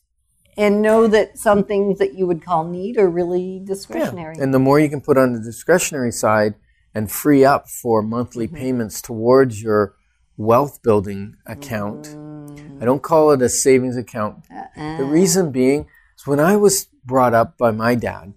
and 0.58 0.82
know 0.82 1.08
that 1.08 1.38
some 1.38 1.63
things 1.63 2.00
that 2.00 2.13
you 2.13 2.27
would 2.27 2.44
call 2.46 2.63
need 2.65 2.98
are 2.98 3.10
really 3.10 3.60
Yeah. 3.60 3.65
discretionary. 3.68 4.36
And 4.39 4.54
the 4.54 4.60
more 4.60 4.80
you 4.80 4.89
can 4.89 5.01
put 5.01 5.18
on 5.18 5.34
the 5.34 5.39
discretionary 5.39 6.12
side 6.12 6.54
and 6.94 7.12
free 7.12 7.44
up 7.44 7.68
for 7.70 8.01
monthly 8.01 8.48
Mm-hmm. 8.48 8.56
payments 8.58 9.01
towards 9.01 9.62
your 9.62 9.96
wealth 10.38 10.82
building 10.84 11.36
account. 11.46 12.10
Mm. 12.15 12.82
I 12.82 12.86
don't 12.86 13.01
call 13.01 13.32
it 13.32 13.42
a 13.42 13.50
savings 13.50 13.98
account. 13.98 14.46
Uh-uh. 14.51 14.98
The 14.98 15.04
reason 15.06 15.51
being 15.51 15.88
is 16.18 16.27
when 16.27 16.39
I 16.39 16.56
was 16.58 16.88
brought 17.06 17.34
up 17.34 17.58
by 17.58 17.72
my 17.72 17.96
dad, 17.96 18.34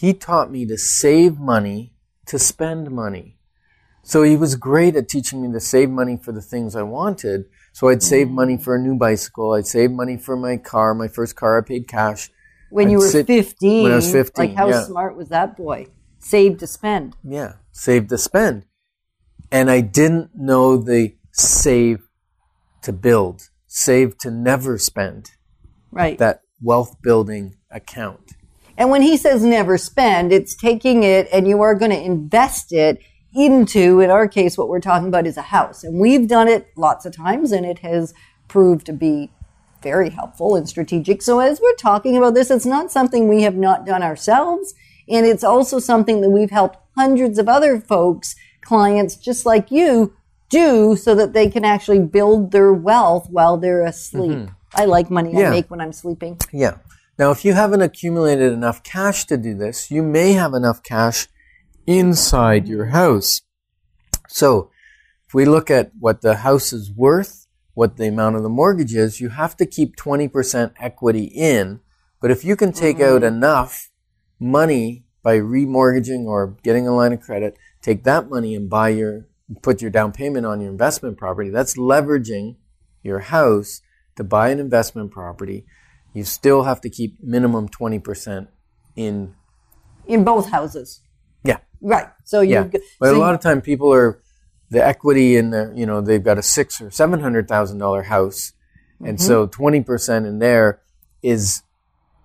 he 0.00 0.14
taught 0.14 0.48
me 0.50 0.64
to 0.66 0.78
save 0.78 1.38
money 1.40 1.92
to 2.26 2.38
spend 2.38 2.90
money. 2.90 3.36
So 4.04 4.22
he 4.22 4.36
was 4.36 4.54
great 4.54 4.94
at 4.94 5.08
teaching 5.08 5.42
me 5.42 5.52
to 5.52 5.60
save 5.60 5.90
money 5.90 6.16
for 6.16 6.30
the 6.30 6.40
things 6.40 6.76
I 6.76 6.82
wanted. 6.82 7.46
So 7.72 7.88
I'd 7.88 8.02
save 8.02 8.28
money 8.30 8.56
for 8.56 8.76
a 8.76 8.80
new 8.80 8.96
bicycle. 8.96 9.54
I'd 9.54 9.66
save 9.66 9.90
money 9.90 10.16
for 10.16 10.36
my 10.36 10.56
car. 10.56 10.94
My 10.94 11.08
first 11.08 11.34
car 11.34 11.58
I 11.58 11.62
paid 11.62 11.88
cash. 11.88 12.30
When 12.70 12.90
you 12.90 12.98
I'd 12.98 13.02
were 13.02 13.08
sit- 13.08 13.26
15. 13.26 13.82
when 13.82 13.92
I 13.92 13.96
was 13.96 14.12
15, 14.12 14.44
Like, 14.48 14.56
how 14.56 14.68
yeah. 14.68 14.84
smart 14.84 15.16
was 15.16 15.30
that 15.30 15.56
boy? 15.56 15.88
Save 16.20 16.58
to 16.58 16.66
spend. 16.68 17.16
Yeah, 17.24 17.54
save 17.72 18.06
to 18.08 18.18
spend. 18.18 18.66
And 19.50 19.68
I 19.70 19.80
didn't 19.80 20.30
know 20.36 20.76
the 20.76 21.16
save 21.32 22.08
to 22.82 22.92
build, 22.92 23.48
save 23.66 24.16
to 24.18 24.30
never 24.30 24.78
spend, 24.78 25.32
Right. 25.90 26.18
that 26.18 26.42
wealth 26.62 26.96
building 27.02 27.56
account. 27.70 28.32
And 28.78 28.90
when 28.90 29.02
he 29.02 29.16
says 29.16 29.44
never 29.44 29.76
spend, 29.76 30.32
it's 30.32 30.54
taking 30.54 31.02
it 31.02 31.28
and 31.32 31.48
you 31.48 31.60
are 31.60 31.74
going 31.74 31.90
to 31.90 32.00
invest 32.00 32.72
it 32.72 33.02
into, 33.34 34.00
in 34.00 34.08
our 34.08 34.28
case, 34.28 34.56
what 34.56 34.68
we're 34.68 34.80
talking 34.80 35.08
about 35.08 35.26
is 35.26 35.36
a 35.36 35.42
house. 35.42 35.82
And 35.82 36.00
we've 36.00 36.28
done 36.28 36.46
it 36.46 36.68
lots 36.76 37.04
of 37.04 37.14
times 37.14 37.50
and 37.50 37.66
it 37.66 37.80
has 37.80 38.14
proved 38.46 38.86
to 38.86 38.92
be 38.92 39.32
very 39.82 40.10
helpful 40.10 40.54
and 40.54 40.68
strategic. 40.68 41.22
So 41.22 41.40
as 41.40 41.60
we're 41.60 41.74
talking 41.74 42.16
about 42.16 42.34
this, 42.34 42.52
it's 42.52 42.64
not 42.64 42.92
something 42.92 43.26
we 43.28 43.42
have 43.42 43.56
not 43.56 43.84
done 43.84 44.02
ourselves. 44.02 44.74
And 45.08 45.26
it's 45.26 45.44
also 45.44 45.80
something 45.80 46.20
that 46.20 46.30
we've 46.30 46.50
helped 46.50 46.78
hundreds 46.96 47.38
of 47.38 47.48
other 47.48 47.80
folks, 47.80 48.36
clients 48.60 49.16
just 49.16 49.44
like 49.44 49.72
you, 49.72 50.14
do 50.50 50.94
so 50.96 51.16
that 51.16 51.32
they 51.32 51.50
can 51.50 51.64
actually 51.64 52.00
build 52.00 52.52
their 52.52 52.72
wealth 52.72 53.28
while 53.28 53.56
they're 53.56 53.84
asleep. 53.84 54.30
Mm-hmm. 54.30 54.54
I 54.74 54.84
like 54.84 55.10
money 55.10 55.36
I 55.44 55.50
make 55.50 55.70
when 55.70 55.80
I'm 55.80 55.92
sleeping. 55.92 56.38
Yeah. 56.52 56.76
Now, 57.18 57.32
if 57.32 57.44
you 57.44 57.52
haven't 57.54 57.82
accumulated 57.82 58.52
enough 58.52 58.84
cash 58.84 59.24
to 59.26 59.36
do 59.36 59.54
this, 59.54 59.90
you 59.90 60.02
may 60.02 60.34
have 60.34 60.54
enough 60.54 60.82
cash 60.84 61.26
inside 61.86 62.68
your 62.68 62.86
house. 62.86 63.42
So, 64.28 64.70
if 65.26 65.34
we 65.34 65.44
look 65.44 65.70
at 65.70 65.90
what 65.98 66.20
the 66.20 66.36
house 66.36 66.72
is 66.72 66.92
worth, 66.92 67.48
what 67.74 67.96
the 67.96 68.06
amount 68.06 68.36
of 68.36 68.42
the 68.42 68.48
mortgage 68.48 68.94
is, 68.94 69.20
you 69.20 69.30
have 69.30 69.56
to 69.56 69.66
keep 69.66 69.96
20% 69.96 70.72
equity 70.78 71.24
in. 71.24 71.80
But 72.20 72.30
if 72.30 72.44
you 72.44 72.56
can 72.56 72.72
take 72.72 73.00
out 73.00 73.22
mm-hmm. 73.22 73.36
enough 73.36 73.90
money 74.38 75.04
by 75.22 75.38
remortgaging 75.38 76.24
or 76.24 76.56
getting 76.62 76.86
a 76.86 76.94
line 76.94 77.12
of 77.12 77.20
credit, 77.20 77.58
take 77.82 78.04
that 78.04 78.30
money 78.30 78.54
and 78.54 78.70
buy 78.70 78.90
your, 78.90 79.26
put 79.62 79.82
your 79.82 79.90
down 79.90 80.12
payment 80.12 80.46
on 80.46 80.60
your 80.60 80.70
investment 80.70 81.18
property, 81.18 81.50
that's 81.50 81.76
leveraging 81.76 82.56
your 83.02 83.20
house 83.20 83.82
to 84.16 84.24
buy 84.24 84.50
an 84.50 84.60
investment 84.60 85.10
property. 85.10 85.66
You 86.14 86.24
still 86.24 86.62
have 86.64 86.80
to 86.82 86.90
keep 86.90 87.22
minimum 87.22 87.68
20% 87.68 88.48
in. 88.96 89.34
In 90.06 90.24
both 90.24 90.50
houses. 90.50 91.00
Yeah. 91.44 91.58
Right. 91.80 92.06
So 92.24 92.40
you 92.40 92.54
Yeah. 92.54 92.64
go- 92.64 92.78
But 92.98 93.10
so 93.10 93.16
a 93.16 93.20
lot 93.20 93.34
of 93.34 93.40
time 93.40 93.60
people 93.60 93.92
are, 93.92 94.20
the 94.70 94.84
equity 94.84 95.36
in 95.36 95.50
their, 95.50 95.72
you 95.74 95.86
know, 95.86 96.00
they've 96.02 96.22
got 96.22 96.36
a 96.38 96.42
six 96.42 96.80
or 96.80 96.90
seven 96.90 97.20
hundred 97.20 97.48
thousand 97.48 97.78
dollar 97.78 98.02
house. 98.04 98.52
And 99.04 99.20
so 99.20 99.46
Mm-hmm. 99.46 99.62
20% 99.62 100.26
in 100.26 100.38
there 100.40 100.80
is 101.22 101.62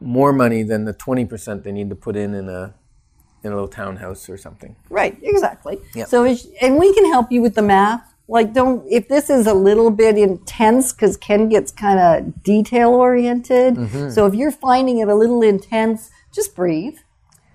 more 0.01 0.33
money 0.33 0.63
than 0.63 0.85
the 0.85 0.93
20% 0.93 1.63
they 1.63 1.71
need 1.71 1.89
to 1.89 1.95
put 1.95 2.15
in 2.15 2.33
in 2.33 2.49
a, 2.49 2.73
in 3.43 3.51
a 3.51 3.55
little 3.55 3.67
townhouse 3.69 4.27
or 4.29 4.37
something. 4.37 4.75
right, 4.89 5.17
exactly. 5.21 5.79
Yeah. 5.93 6.05
So 6.05 6.25
and 6.25 6.77
we 6.77 6.93
can 6.93 7.05
help 7.11 7.31
you 7.31 7.41
with 7.41 7.55
the 7.55 7.61
math. 7.61 8.12
Like 8.27 8.53
don't 8.53 8.85
if 8.89 9.07
this 9.09 9.29
is 9.29 9.47
a 9.47 9.53
little 9.53 9.91
bit 9.91 10.17
intense 10.17 10.93
cuz 10.93 11.17
Ken 11.17 11.49
gets 11.49 11.71
kind 11.71 11.99
of 11.99 12.43
detail 12.43 12.91
oriented. 12.91 13.75
Mm-hmm. 13.75 14.09
So 14.09 14.25
if 14.25 14.33
you're 14.33 14.51
finding 14.51 14.99
it 14.99 15.09
a 15.09 15.15
little 15.15 15.41
intense, 15.41 16.09
just 16.33 16.55
breathe 16.55 16.95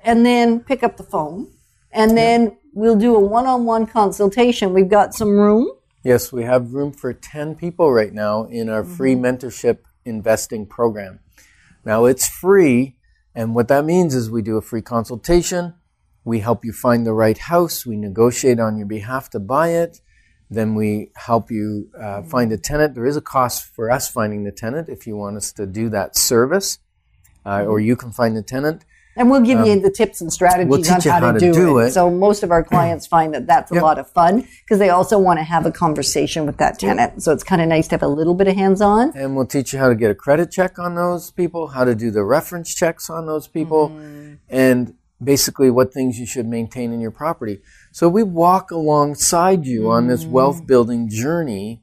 and 0.04 0.24
then 0.24 0.60
pick 0.60 0.82
up 0.82 0.96
the 0.96 1.02
phone 1.02 1.48
and 1.90 2.16
then 2.16 2.56
we'll 2.74 2.96
do 2.96 3.16
a 3.16 3.20
one-on-one 3.20 3.86
consultation. 3.86 4.72
We've 4.74 4.88
got 4.88 5.14
some 5.14 5.30
room. 5.30 5.70
Yes, 6.04 6.32
we 6.32 6.44
have 6.44 6.74
room 6.74 6.92
for 6.92 7.12
10 7.12 7.56
people 7.56 7.92
right 7.92 8.12
now 8.12 8.44
in 8.44 8.68
our 8.68 8.84
free 8.84 9.14
mentorship 9.14 9.78
investing 10.04 10.66
program. 10.66 11.20
Now 11.84 12.04
it's 12.04 12.28
free, 12.28 12.96
and 13.34 13.54
what 13.54 13.68
that 13.68 13.84
means 13.84 14.14
is 14.14 14.30
we 14.30 14.42
do 14.42 14.56
a 14.56 14.62
free 14.62 14.82
consultation, 14.82 15.74
we 16.24 16.40
help 16.40 16.64
you 16.64 16.72
find 16.72 17.04
the 17.04 17.12
right 17.12 17.38
house, 17.38 17.84
we 17.84 17.96
negotiate 17.96 18.60
on 18.60 18.76
your 18.76 18.86
behalf 18.86 19.28
to 19.30 19.40
buy 19.40 19.70
it, 19.70 20.00
then 20.50 20.74
we 20.74 21.10
help 21.14 21.50
you 21.50 21.90
uh, 21.98 22.22
find 22.22 22.52
a 22.52 22.56
tenant. 22.58 22.94
There 22.94 23.06
is 23.06 23.16
a 23.16 23.20
cost 23.20 23.64
for 23.64 23.90
us 23.90 24.08
finding 24.10 24.44
the 24.44 24.52
tenant 24.52 24.88
if 24.88 25.06
you 25.06 25.16
want 25.16 25.36
us 25.36 25.52
to 25.52 25.66
do 25.66 25.88
that 25.90 26.16
service, 26.16 26.78
uh, 27.44 27.64
or 27.64 27.80
you 27.80 27.96
can 27.96 28.12
find 28.12 28.36
the 28.36 28.42
tenant. 28.42 28.84
And 29.16 29.32
we'll 29.32 29.40
give 29.40 29.66
you 29.66 29.80
the 29.80 29.90
tips 29.90 30.20
and 30.20 30.32
strategies 30.32 30.66
Um, 30.66 30.68
we'll 30.80 30.92
on 30.94 31.00
how, 31.00 31.20
how 31.26 31.32
to, 31.32 31.40
do, 31.40 31.52
do 31.52 31.78
it. 31.80 31.88
it. 31.88 31.90
So 31.92 32.08
most 32.08 32.44
of 32.44 32.52
our 32.52 32.62
clients 32.62 33.04
find 33.16 33.34
that 33.34 33.48
that's 33.48 33.72
a 33.72 33.74
Yep. 33.74 33.82
lot 33.82 33.98
of 33.98 34.08
fun 34.08 34.46
because 34.64 34.78
they 34.78 34.90
also 34.90 35.18
want 35.18 35.40
to 35.40 35.42
have 35.42 35.66
a 35.66 35.72
conversation 35.72 36.46
with 36.46 36.58
that 36.58 36.78
tenant. 36.78 37.20
So 37.24 37.32
it's 37.32 37.42
kind 37.42 37.60
of 37.60 37.66
nice 37.66 37.88
to 37.88 37.94
have 37.94 38.02
a 38.04 38.08
little 38.08 38.34
bit 38.34 38.46
of 38.46 38.54
hands-on. 38.54 39.12
And 39.16 39.34
we'll 39.34 39.46
teach 39.46 39.72
you 39.72 39.80
how 39.80 39.88
to 39.88 39.96
get 39.96 40.12
a 40.12 40.14
credit 40.14 40.52
check 40.52 40.78
on 40.78 40.94
those 40.94 41.32
people, 41.32 41.66
how 41.66 41.82
to 41.82 41.96
do 41.96 42.12
the 42.12 42.22
reference 42.22 42.72
checks 42.72 43.10
on 43.10 43.26
those 43.26 43.48
people, 43.48 43.88
and 44.48 44.94
basically 45.22 45.70
what 45.70 45.92
things 45.92 46.18
you 46.18 46.26
should 46.26 46.46
maintain 46.46 46.92
in 46.92 47.00
your 47.00 47.10
property. 47.10 47.60
So 47.92 48.08
we 48.08 48.22
walk 48.22 48.70
alongside 48.70 49.66
you 49.66 49.90
on 49.90 50.06
this 50.06 50.24
mm. 50.24 50.30
wealth 50.30 50.66
building 50.66 51.08
journey 51.08 51.80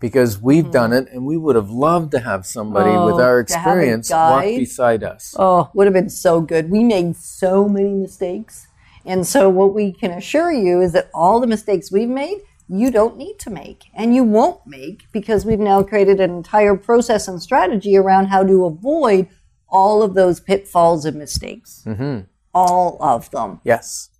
because 0.00 0.40
we've 0.40 0.66
mm. 0.66 0.72
done 0.72 0.92
it 0.92 1.08
and 1.10 1.26
we 1.26 1.36
would 1.36 1.56
have 1.56 1.70
loved 1.70 2.12
to 2.12 2.20
have 2.20 2.46
somebody 2.46 2.90
with 2.90 3.16
Oh, 3.16 3.20
our 3.20 3.38
have 3.38 3.38
a 3.38 3.40
experience 3.40 4.10
walk 4.10 4.44
beside 4.44 5.02
us. 5.02 5.34
Oh, 5.38 5.70
would 5.74 5.86
have 5.86 5.94
been 5.94 6.10
so 6.10 6.40
good. 6.40 6.70
We 6.70 6.84
made 6.84 7.16
so 7.16 7.68
many 7.68 7.92
mistakes. 7.92 8.68
And 9.04 9.26
so 9.26 9.48
what 9.48 9.74
we 9.74 9.92
can 9.92 10.12
assure 10.12 10.52
you 10.52 10.80
is 10.80 10.92
that 10.92 11.10
all 11.14 11.40
the 11.40 11.46
mistakes 11.46 11.90
we've 11.90 12.08
made, 12.08 12.38
you 12.68 12.90
don't 12.90 13.16
need 13.16 13.38
to 13.40 13.50
make 13.50 13.84
and 13.94 14.14
you 14.14 14.22
won't 14.22 14.66
make 14.66 15.10
because 15.10 15.44
we've 15.46 15.58
now 15.58 15.82
created 15.82 16.20
an 16.20 16.30
entire 16.30 16.76
process 16.76 17.26
and 17.26 17.42
strategy 17.42 17.96
around 17.96 18.26
how 18.26 18.44
to 18.44 18.66
avoid 18.66 19.28
all 19.68 20.02
of 20.02 20.14
those 20.14 20.40
pitfalls 20.40 21.04
and 21.04 21.16
mistakes. 21.16 21.82
Mm-hmm. 21.86 22.20
All 22.58 22.96
of 23.00 23.30
them. 23.30 23.60
Yes. 23.64 24.10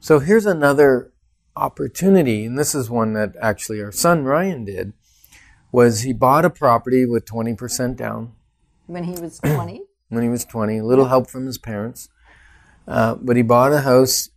So 0.00 0.18
here's 0.18 0.46
another 0.46 1.12
opportunity, 1.56 2.44
and 2.44 2.58
this 2.58 2.74
is 2.74 2.90
one 2.90 3.12
that 3.14 3.36
actually 3.40 3.82
our 3.82 3.92
son 3.92 4.24
Ryan 4.24 4.64
did, 4.64 4.92
was 5.72 6.02
he 6.02 6.12
bought 6.12 6.44
a 6.44 6.50
property 6.50 7.06
with 7.06 7.24
20% 7.24 7.96
down 7.96 8.32
When 8.86 9.04
he 9.04 9.12
was 9.20 9.38
20. 9.38 9.82
when 10.08 10.22
he 10.22 10.28
was 10.28 10.44
20, 10.44 10.78
a 10.78 10.84
little 10.84 11.06
help 11.06 11.30
from 11.30 11.46
his 11.46 11.58
parents. 11.58 12.08
Uh, 12.88 13.14
but 13.14 13.36
he 13.36 13.42
bought 13.42 13.72
a 13.72 13.82
house, 13.82 14.30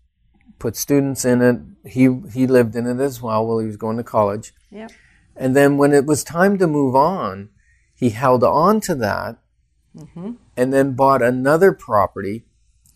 put 0.59 0.75
students 0.75 1.25
in 1.25 1.41
it. 1.41 1.59
He, 1.89 2.03
he 2.31 2.45
lived 2.47 2.75
in 2.75 2.85
it 2.85 2.99
as 3.03 3.21
well 3.21 3.45
while 3.47 3.59
he 3.59 3.67
was 3.67 3.77
going 3.77 3.97
to 3.97 4.03
college. 4.03 4.53
yeah. 4.71 4.87
And 5.35 5.55
then 5.55 5.77
when 5.77 5.93
it 5.93 6.05
was 6.05 6.23
time 6.23 6.59
to 6.59 6.67
move 6.67 6.95
on, 6.95 7.49
he 7.95 8.11
held 8.11 8.43
on 8.43 8.79
to 8.81 8.93
that 8.95 9.37
and 10.55 10.71
then 10.73 10.93
bought 10.93 11.21
another 11.23 11.71
property, 11.71 12.45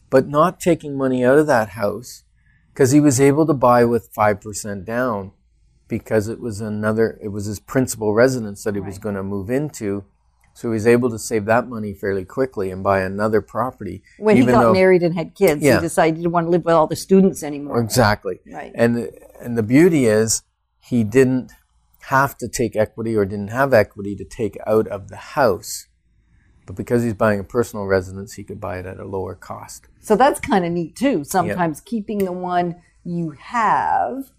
but 0.10 0.28
not 0.28 0.60
taking 0.60 0.96
money 0.98 1.24
out 1.26 1.38
of 1.38 1.48
that 1.48 1.70
house 1.70 2.24
because 2.74 2.92
he 2.92 3.00
was 3.00 3.20
able 3.20 3.46
to 3.46 3.54
buy 3.54 3.84
with 3.86 4.14
5% 4.14 4.86
down 4.86 5.32
because 5.88 6.28
it 6.28 6.40
was 6.40 6.62
another, 6.62 7.18
it 7.22 7.30
was 7.30 7.46
his 7.46 7.60
principal 7.60 8.14
residence 8.14 8.64
that 8.64 8.76
he 8.76 8.82
was 8.82 9.00
going 9.00 9.16
to 9.16 9.24
move 9.24 9.50
into. 9.50 10.04
So 10.54 10.70
he 10.70 10.74
was 10.74 10.88
able 10.88 11.10
to 11.12 11.20
save 11.20 11.46
that 11.46 11.68
money 11.68 11.94
fairly 11.94 12.26
quickly 12.26 12.72
and 12.72 12.84
buy 12.84 13.02
another 13.02 13.42
property. 13.42 14.02
When 14.18 14.38
he 14.38 14.46
got 14.46 14.62
though- 14.62 14.74
married 14.74 15.04
and 15.04 15.14
had 15.14 15.36
kids, 15.36 15.62
Yeah. 15.62 15.76
he 15.76 15.82
decided 15.82 16.18
he 16.18 16.24
didn't 16.24 16.34
want 16.34 16.48
to 16.48 16.50
live 16.50 16.66
with 16.66 16.74
all 16.74 16.88
the 16.88 16.96
students 16.96 17.44
anymore. 17.44 17.80
Exactly. 17.80 18.40
Right. 18.52 18.72
And 18.74 19.10
and 19.40 19.56
the 19.56 19.62
beauty 19.64 20.08
is 20.08 20.42
he 20.80 21.04
didn't 21.04 21.52
have 22.08 22.38
to 22.40 22.48
take 22.48 22.76
equity 22.76 23.16
or 23.16 23.24
didn't 23.26 23.50
have 23.52 23.72
equity 23.74 24.16
to 24.16 24.26
take 24.26 24.58
out 24.66 24.88
of 24.88 25.10
the 25.10 25.18
house. 25.18 25.86
But 26.68 26.76
because 26.76 27.02
he's 27.02 27.16
buying 27.16 27.40
a 27.40 27.44
personal 27.44 27.86
residence, 27.86 28.34
he 28.34 28.44
could 28.44 28.62
buy 28.62 28.78
it 28.78 28.86
at 28.86 29.00
a 29.00 29.06
lower 29.06 29.34
cost. 29.34 29.88
So 30.02 30.16
that's 30.16 30.40
kind 30.40 30.64
of 30.66 30.72
neat 30.72 30.96
too. 30.96 31.24
Sometimes 31.24 31.82
keeping 31.82 32.20
the 32.20 32.32
one 32.32 32.76
you 33.04 33.32
have 33.40 34.32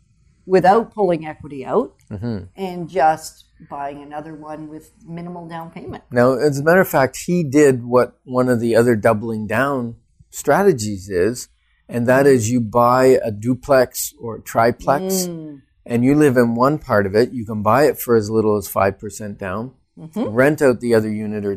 without 0.47 0.95
pulling 0.95 1.27
equity 1.27 1.65
out 1.67 1.95
Mm-hmm. 2.11 2.45
and 2.57 2.89
just 2.89 3.45
buying 3.69 4.03
another 4.03 4.35
one 4.35 4.69
with 4.69 4.93
minimal 5.07 5.47
down 5.47 5.71
payment. 5.71 6.05
Now, 6.11 6.33
as 6.39 6.59
a 6.59 6.63
matter 6.63 6.81
of 6.81 6.89
fact, 6.89 7.19
he 7.27 7.43
did 7.43 7.85
what 7.85 8.19
one 8.25 8.49
of 8.49 8.61
the 8.61 8.75
other 8.77 8.97
doubling 8.97 9.47
down 9.47 9.97
strategies 10.31 11.11
is, 11.11 11.49
and 11.89 12.07
that 12.07 12.27
is 12.27 12.51
you 12.51 12.61
buy 12.63 13.19
a 13.23 13.31
duplex 13.31 14.15
or 14.19 14.39
triplex 14.39 15.27
and 15.27 16.05
you 16.05 16.15
live 16.15 16.37
in 16.39 16.55
one 16.55 16.79
part 16.79 17.05
of 17.05 17.15
it. 17.15 17.33
You 17.33 17.45
can 17.45 17.63
buy 17.63 17.85
it 17.87 17.99
for 17.99 18.17
as 18.17 18.31
little 18.31 18.57
as 18.57 18.69
5% 18.69 19.37
down, 19.39 19.73
rent 20.15 20.63
out 20.63 20.81
the 20.81 20.95
other 20.95 21.11
unit 21.11 21.45
or 21.45 21.57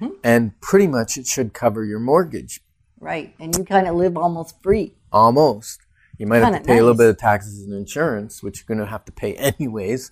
2 0.00 0.18
and 0.24 0.58
pretty 0.60 0.86
much 0.86 1.16
it 1.16 1.26
should 1.26 1.52
cover 1.52 1.84
your 1.84 2.00
mortgage. 2.00 2.60
Right. 3.00 3.34
And 3.38 3.56
you 3.56 3.64
kind 3.64 3.86
of 3.86 3.94
live 3.96 4.16
almost 4.16 4.62
free. 4.62 4.94
Almost. 5.12 5.80
You 6.18 6.26
might 6.26 6.42
have 6.42 6.54
to 6.54 6.60
pay 6.60 6.78
a 6.78 6.80
little 6.80 6.96
bit 6.96 7.10
of 7.10 7.18
taxes 7.18 7.62
and 7.64 7.74
insurance, 7.74 8.42
which 8.42 8.60
you're 8.60 8.76
going 8.76 8.84
to 8.84 8.90
have 8.90 9.04
to 9.06 9.12
pay 9.12 9.34
anyways. 9.58 10.10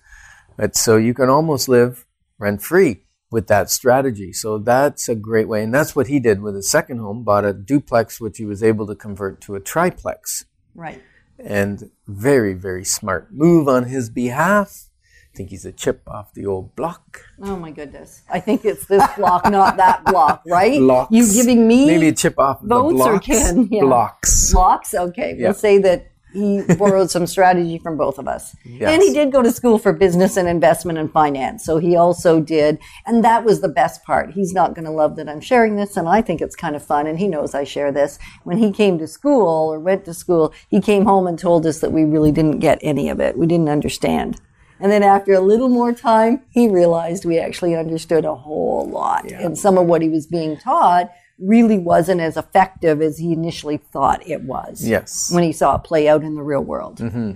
But 0.57 0.75
so 0.75 0.97
you 0.97 1.13
can 1.13 1.29
almost 1.29 1.67
live 1.67 2.05
rent 2.37 2.61
free 2.61 3.01
with 3.31 3.47
that 3.47 3.71
strategy. 3.71 4.31
So 4.31 4.59
that's 4.59 5.09
a 5.09 5.15
great 5.15 5.47
way. 5.47 5.63
And 5.63 5.73
that's 5.73 5.95
what 5.95 6.07
he 6.07 6.19
did 6.19 6.41
with 6.41 6.55
his 6.55 6.69
second 6.69 6.99
home, 6.99 7.23
bought 7.23 7.45
a 7.45 7.53
duplex, 7.53 8.21
which 8.21 8.37
he 8.37 8.45
was 8.45 8.61
able 8.61 8.85
to 8.87 8.95
convert 8.95 9.41
to 9.41 9.55
a 9.55 9.59
triplex. 9.59 10.45
Right. 10.75 11.01
and 11.37 11.91
very, 12.07 12.53
very 12.53 12.83
smart 12.85 13.31
move 13.31 13.67
on 13.67 13.85
his 13.85 14.09
behalf. 14.09 14.89
I 15.33 15.35
think 15.35 15.49
he's 15.49 15.65
a 15.65 15.71
chip 15.71 16.03
off 16.07 16.31
the 16.35 16.45
old 16.45 16.75
block. 16.75 17.21
Oh 17.41 17.55
my 17.55 17.71
goodness. 17.71 18.21
I 18.29 18.39
think 18.39 18.65
it's 18.65 18.85
this 18.85 19.03
block, 19.17 19.49
not 19.49 19.77
that 19.77 20.05
block, 20.05 20.43
right? 20.45 20.77
Blocks. 20.77 21.11
You 21.11 21.33
giving 21.33 21.67
me 21.67 21.87
maybe 21.87 22.09
a 22.09 22.11
chip 22.13 22.37
off 22.37 22.61
the 22.61 22.67
votes 22.67 23.01
or 23.01 23.13
blocks. 23.13 23.25
Ken? 23.25 23.67
Yeah. 23.71 23.81
Blocks. 23.81 24.53
blocks? 24.53 24.93
Okay. 24.93 25.35
Yeah. 25.35 25.47
We'll 25.47 25.55
say 25.55 25.79
that 25.79 26.11
he 26.33 26.61
borrowed 26.77 27.09
some 27.09 27.25
strategy 27.25 27.79
from 27.79 27.97
both 27.97 28.19
of 28.19 28.27
us. 28.27 28.55
Yes. 28.63 28.91
And 28.91 29.01
he 29.01 29.11
did 29.11 29.31
go 29.31 29.41
to 29.41 29.51
school 29.51 29.79
for 29.79 29.91
business 29.91 30.37
and 30.37 30.47
investment 30.47 30.99
and 30.99 31.11
finance. 31.11 31.65
So 31.65 31.79
he 31.79 31.95
also 31.95 32.39
did. 32.39 32.77
And 33.07 33.23
that 33.25 33.43
was 33.43 33.61
the 33.61 33.69
best 33.69 34.03
part. 34.03 34.33
He's 34.33 34.53
not 34.53 34.75
going 34.75 34.85
to 34.85 34.91
love 34.91 35.15
that 35.15 35.27
I'm 35.27 35.41
sharing 35.41 35.77
this. 35.77 35.97
And 35.97 36.07
I 36.07 36.21
think 36.21 36.41
it's 36.41 36.55
kind 36.55 36.75
of 36.75 36.85
fun. 36.85 37.07
And 37.07 37.17
he 37.17 37.27
knows 37.27 37.55
I 37.55 37.63
share 37.63 37.91
this. 37.91 38.19
When 38.43 38.57
he 38.59 38.71
came 38.71 38.99
to 38.99 39.07
school 39.07 39.47
or 39.47 39.79
went 39.79 40.05
to 40.05 40.13
school, 40.13 40.53
he 40.69 40.79
came 40.79 41.05
home 41.05 41.25
and 41.25 41.39
told 41.39 41.65
us 41.65 41.79
that 41.79 41.91
we 41.91 42.03
really 42.03 42.31
didn't 42.31 42.59
get 42.59 42.77
any 42.83 43.09
of 43.09 43.19
it. 43.19 43.35
We 43.35 43.47
didn't 43.47 43.69
understand. 43.69 44.39
And 44.83 44.91
then 44.91 45.01
after 45.01 45.31
a 45.31 45.39
little 45.39 45.69
more 45.69 45.93
time, 45.93 46.41
he 46.49 46.67
realized 46.67 47.23
we 47.23 47.39
actually 47.39 47.73
understood 47.73 48.25
a 48.25 48.35
whole 48.35 48.89
lot. 48.89 49.31
And 49.31 49.57
some 49.57 49.77
of 49.77 49.87
what 49.87 50.01
he 50.01 50.09
was 50.09 50.27
being 50.27 50.57
taught 50.57 51.09
really 51.39 51.79
wasn't 51.79 52.19
as 52.19 52.35
effective 52.35 53.01
as 53.01 53.17
he 53.17 53.31
initially 53.31 53.77
thought 53.77 54.27
it 54.27 54.41
was 54.43 54.85
Yes. 54.85 55.31
when 55.31 55.41
he 55.41 55.53
saw 55.53 55.77
it 55.77 55.85
play 55.85 56.09
out 56.09 56.21
in 56.21 56.35
the 56.35 56.43
real 56.43 56.61
world. 56.61 56.97
Mm-hmm. 56.97 57.31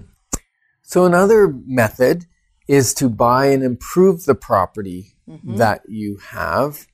So 0.82 1.06
another 1.06 1.48
method 1.66 2.26
is 2.68 2.94
to 2.96 3.08
buy 3.08 3.46
and 3.46 3.64
improve 3.64 4.26
the 4.26 4.36
property 4.36 5.14
mm-hmm. 5.28 5.56
that 5.56 5.84
you 5.88 6.18
have 6.32 6.86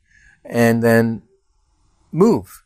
and 0.46 0.84
then 0.84 1.24
move. 2.12 2.64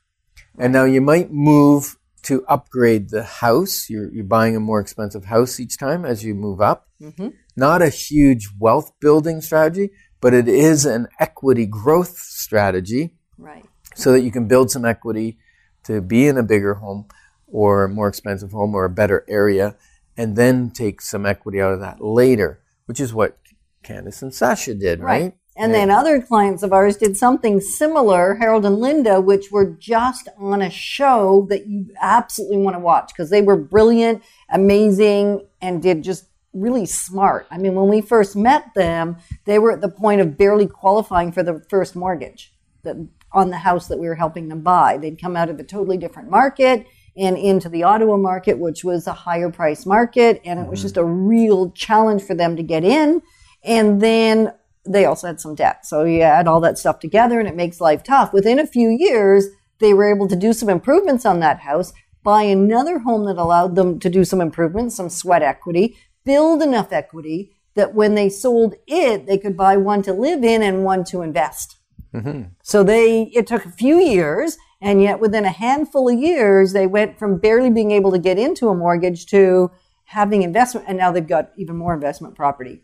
And 0.58 0.74
now 0.74 0.84
you 0.84 1.00
might 1.00 1.32
move 1.32 1.98
to 2.24 2.46
upgrade 2.48 3.12
the 3.12 3.24
house. 3.24 3.90
You're, 3.90 4.12
you're 4.12 4.26
buying 4.26 4.58
a 4.58 4.60
more 4.60 4.82
expensive 4.82 5.24
house 5.24 5.58
each 5.58 5.78
time 5.78 6.04
as 6.04 6.26
you 6.26 6.36
move 6.36 6.60
up. 6.60 6.90
Mm-hmm. 7.02 7.30
Not 7.58 7.82
a 7.82 7.90
huge 7.90 8.50
wealth 8.60 8.92
building 9.02 9.42
strategy, 9.42 9.90
but 10.22 10.34
it 10.34 10.48
is 10.48 10.86
an 10.86 11.08
equity 11.20 11.66
growth 11.66 12.16
strategy 12.18 13.16
Right. 13.38 13.66
so 13.96 14.12
that 14.12 14.22
you 14.22 14.32
can 14.32 14.48
build 14.48 14.72
some 14.72 14.86
equity 14.86 15.40
to 15.86 16.00
be 16.02 16.28
in 16.28 16.38
a 16.38 16.44
bigger 16.44 16.76
home 16.76 17.08
or 17.48 17.86
a 17.86 17.90
more 17.90 18.08
expensive 18.08 18.52
home 18.52 18.76
or 18.76 18.86
a 18.86 18.90
better 18.90 19.26
area 19.28 19.76
and 20.16 20.36
then 20.36 20.70
take 20.70 21.02
some 21.02 21.26
equity 21.26 21.60
out 21.60 21.74
of 21.74 21.80
that 21.80 22.00
later, 22.00 22.60
which 22.86 23.00
is 23.00 23.14
what 23.14 23.38
Candace 23.84 24.22
and 24.22 24.34
Sasha 24.34 24.74
did, 24.74 25.00
right? 25.00 25.34
And 25.60 25.74
then 25.74 25.90
other 25.90 26.22
clients 26.22 26.62
of 26.62 26.72
ours 26.72 26.98
did 26.98 27.18
something 27.18 27.60
similar, 27.60 28.36
Harold 28.36 28.64
and 28.64 28.78
Linda, 28.78 29.20
which 29.20 29.52
were 29.52 29.66
just 29.66 30.28
on 30.38 30.62
a 30.62 30.70
show 30.70 31.48
that 31.50 31.66
you 31.66 31.88
absolutely 32.00 32.58
want 32.58 32.76
to 32.76 32.80
watch 32.80 33.12
because 33.12 33.32
they 33.32 33.42
were 33.42 33.56
brilliant, 33.56 34.22
amazing, 34.52 35.48
and 35.60 35.82
did 35.82 36.04
just 36.04 36.26
really 36.58 36.86
smart. 36.86 37.48
I 37.52 37.58
mean, 37.58 37.76
when 37.76 37.88
we 37.88 38.02
first 38.02 38.36
met 38.36 38.74
them, 38.76 39.18
they 39.46 39.60
were 39.60 39.72
at 39.72 39.82
the 39.82 39.90
point 39.90 40.22
of 40.22 40.38
barely 40.38 40.68
qualifying 40.68 41.32
for 41.32 41.44
the 41.44 41.64
first 41.70 41.96
mortgage 41.96 42.54
that, 42.84 42.96
on 43.32 43.50
the 43.50 43.58
house 43.58 43.88
that 43.88 44.00
we 44.00 44.08
were 44.08 44.16
helping 44.16 44.50
them 44.50 44.62
buy. 44.62 44.98
They'd 44.98 45.22
come 45.22 45.36
out 45.36 45.50
of 45.50 45.60
a 45.60 45.64
totally 45.64 45.98
different 45.98 46.30
market 46.30 46.88
and 47.16 47.38
into 47.38 47.68
the 47.70 47.84
Ottawa 47.84 48.18
market, 48.18 48.60
which 48.60 48.84
was 48.84 49.08
a 49.08 49.14
higher 49.14 49.50
price 49.50 49.86
market. 49.86 50.42
And 50.46 50.60
it 50.60 50.68
was 50.68 50.80
mm-hmm. 50.80 50.86
just 50.86 50.98
a 50.98 51.04
real 51.04 51.72
challenge 51.72 52.22
for 52.22 52.36
them 52.36 52.56
to 52.56 52.64
get 52.64 52.84
in. 52.84 53.22
And 53.64 54.02
then 54.02 54.54
they 54.86 55.06
also 55.06 55.28
had 55.28 55.42
some 55.42 55.56
debt. 55.56 55.86
So 55.86 56.04
you 56.04 56.22
add 56.22 56.48
all 56.48 56.62
that 56.62 56.78
stuff 56.78 57.00
together 57.00 57.40
and 57.40 57.48
it 57.48 57.56
makes 57.56 57.82
life 57.82 58.04
tough. 58.04 58.34
Within 58.34 58.60
a 58.60 58.68
few 58.68 58.90
years, 58.90 59.48
they 59.80 59.94
were 59.94 60.10
able 60.14 60.28
to 60.28 60.36
do 60.36 60.54
some 60.54 60.70
improvements 60.70 61.26
on 61.26 61.40
that 61.42 61.60
house, 61.60 61.92
buy 62.24 62.44
another 62.44 63.00
home 63.00 63.26
that 63.26 63.38
allowed 63.38 63.76
them 63.76 64.00
to 64.00 64.10
do 64.10 64.24
some 64.24 64.42
improvements, 64.42 64.96
some 64.96 65.10
sweat 65.10 65.42
equity, 65.42 65.98
build 66.28 66.62
enough 66.62 66.92
equity 66.92 67.40
that 67.76 67.96
when 67.96 68.14
they 68.14 68.30
sold 68.30 68.76
it, 68.86 69.26
they 69.26 69.38
could 69.38 69.56
buy 69.56 69.78
one 69.78 70.02
to 70.04 70.14
live 70.14 70.44
in 70.44 70.62
and 70.62 70.84
one 70.84 71.04
to 71.06 71.22
invest. 71.22 71.78
Mm-hmm. 72.14 72.50
So 72.62 72.84
they, 72.84 73.24
it 73.34 73.48
took 73.48 73.66
a 73.66 73.72
few 73.72 73.98
years, 73.98 74.58
and 74.82 75.02
yet 75.02 75.20
within 75.20 75.46
a 75.46 75.50
handful 75.50 76.10
of 76.10 76.20
years, 76.20 76.74
they 76.74 76.88
went 76.88 77.18
from 77.18 77.40
barely 77.40 77.70
being 77.70 77.92
able 77.92 78.12
to 78.12 78.20
get 78.20 78.38
into 78.38 78.70
a 78.70 78.76
mortgage 78.76 79.26
to 79.28 79.72
having 80.06 80.42
investment, 80.42 80.86
and 80.90 80.98
now 80.98 81.12
they've 81.12 81.28
got 81.28 81.52
even 81.58 81.76
more 81.78 81.94
investment 81.94 82.36
property 82.36 82.84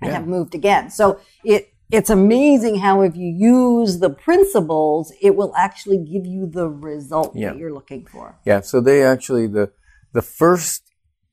and 0.00 0.12
have 0.12 0.26
moved 0.26 0.54
again. 0.54 0.90
So 0.90 1.20
it, 1.44 1.72
it's 1.90 2.10
amazing 2.10 2.78
how 2.78 3.02
if 3.02 3.16
you 3.16 3.28
use 3.28 3.98
the 3.98 4.10
principles, 4.10 5.12
it 5.20 5.34
will 5.36 5.54
actually 5.56 5.98
give 5.98 6.26
you 6.26 6.46
the 6.46 6.68
result 6.68 7.34
Yeah. 7.34 7.50
that 7.50 7.58
you're 7.58 7.72
looking 7.72 8.06
for. 8.06 8.38
Yeah, 8.44 8.60
so 8.60 8.80
they 8.80 9.02
actually 9.02 9.46
the 9.46 9.72
the 10.12 10.22
first 10.22 10.89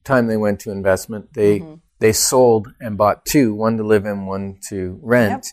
time 0.07 0.25
they 0.27 0.37
went 0.37 0.59
to 0.61 0.71
investment, 0.71 1.33
they 1.33 1.59
Mm-hmm. 1.59 1.75
they 1.99 2.13
sold 2.13 2.63
and 2.79 2.97
bought 2.97 3.25
two, 3.25 3.53
one 3.53 3.77
to 3.77 3.83
live 3.83 4.05
in, 4.05 4.25
one 4.25 4.57
to 4.69 4.99
rent. 5.03 5.45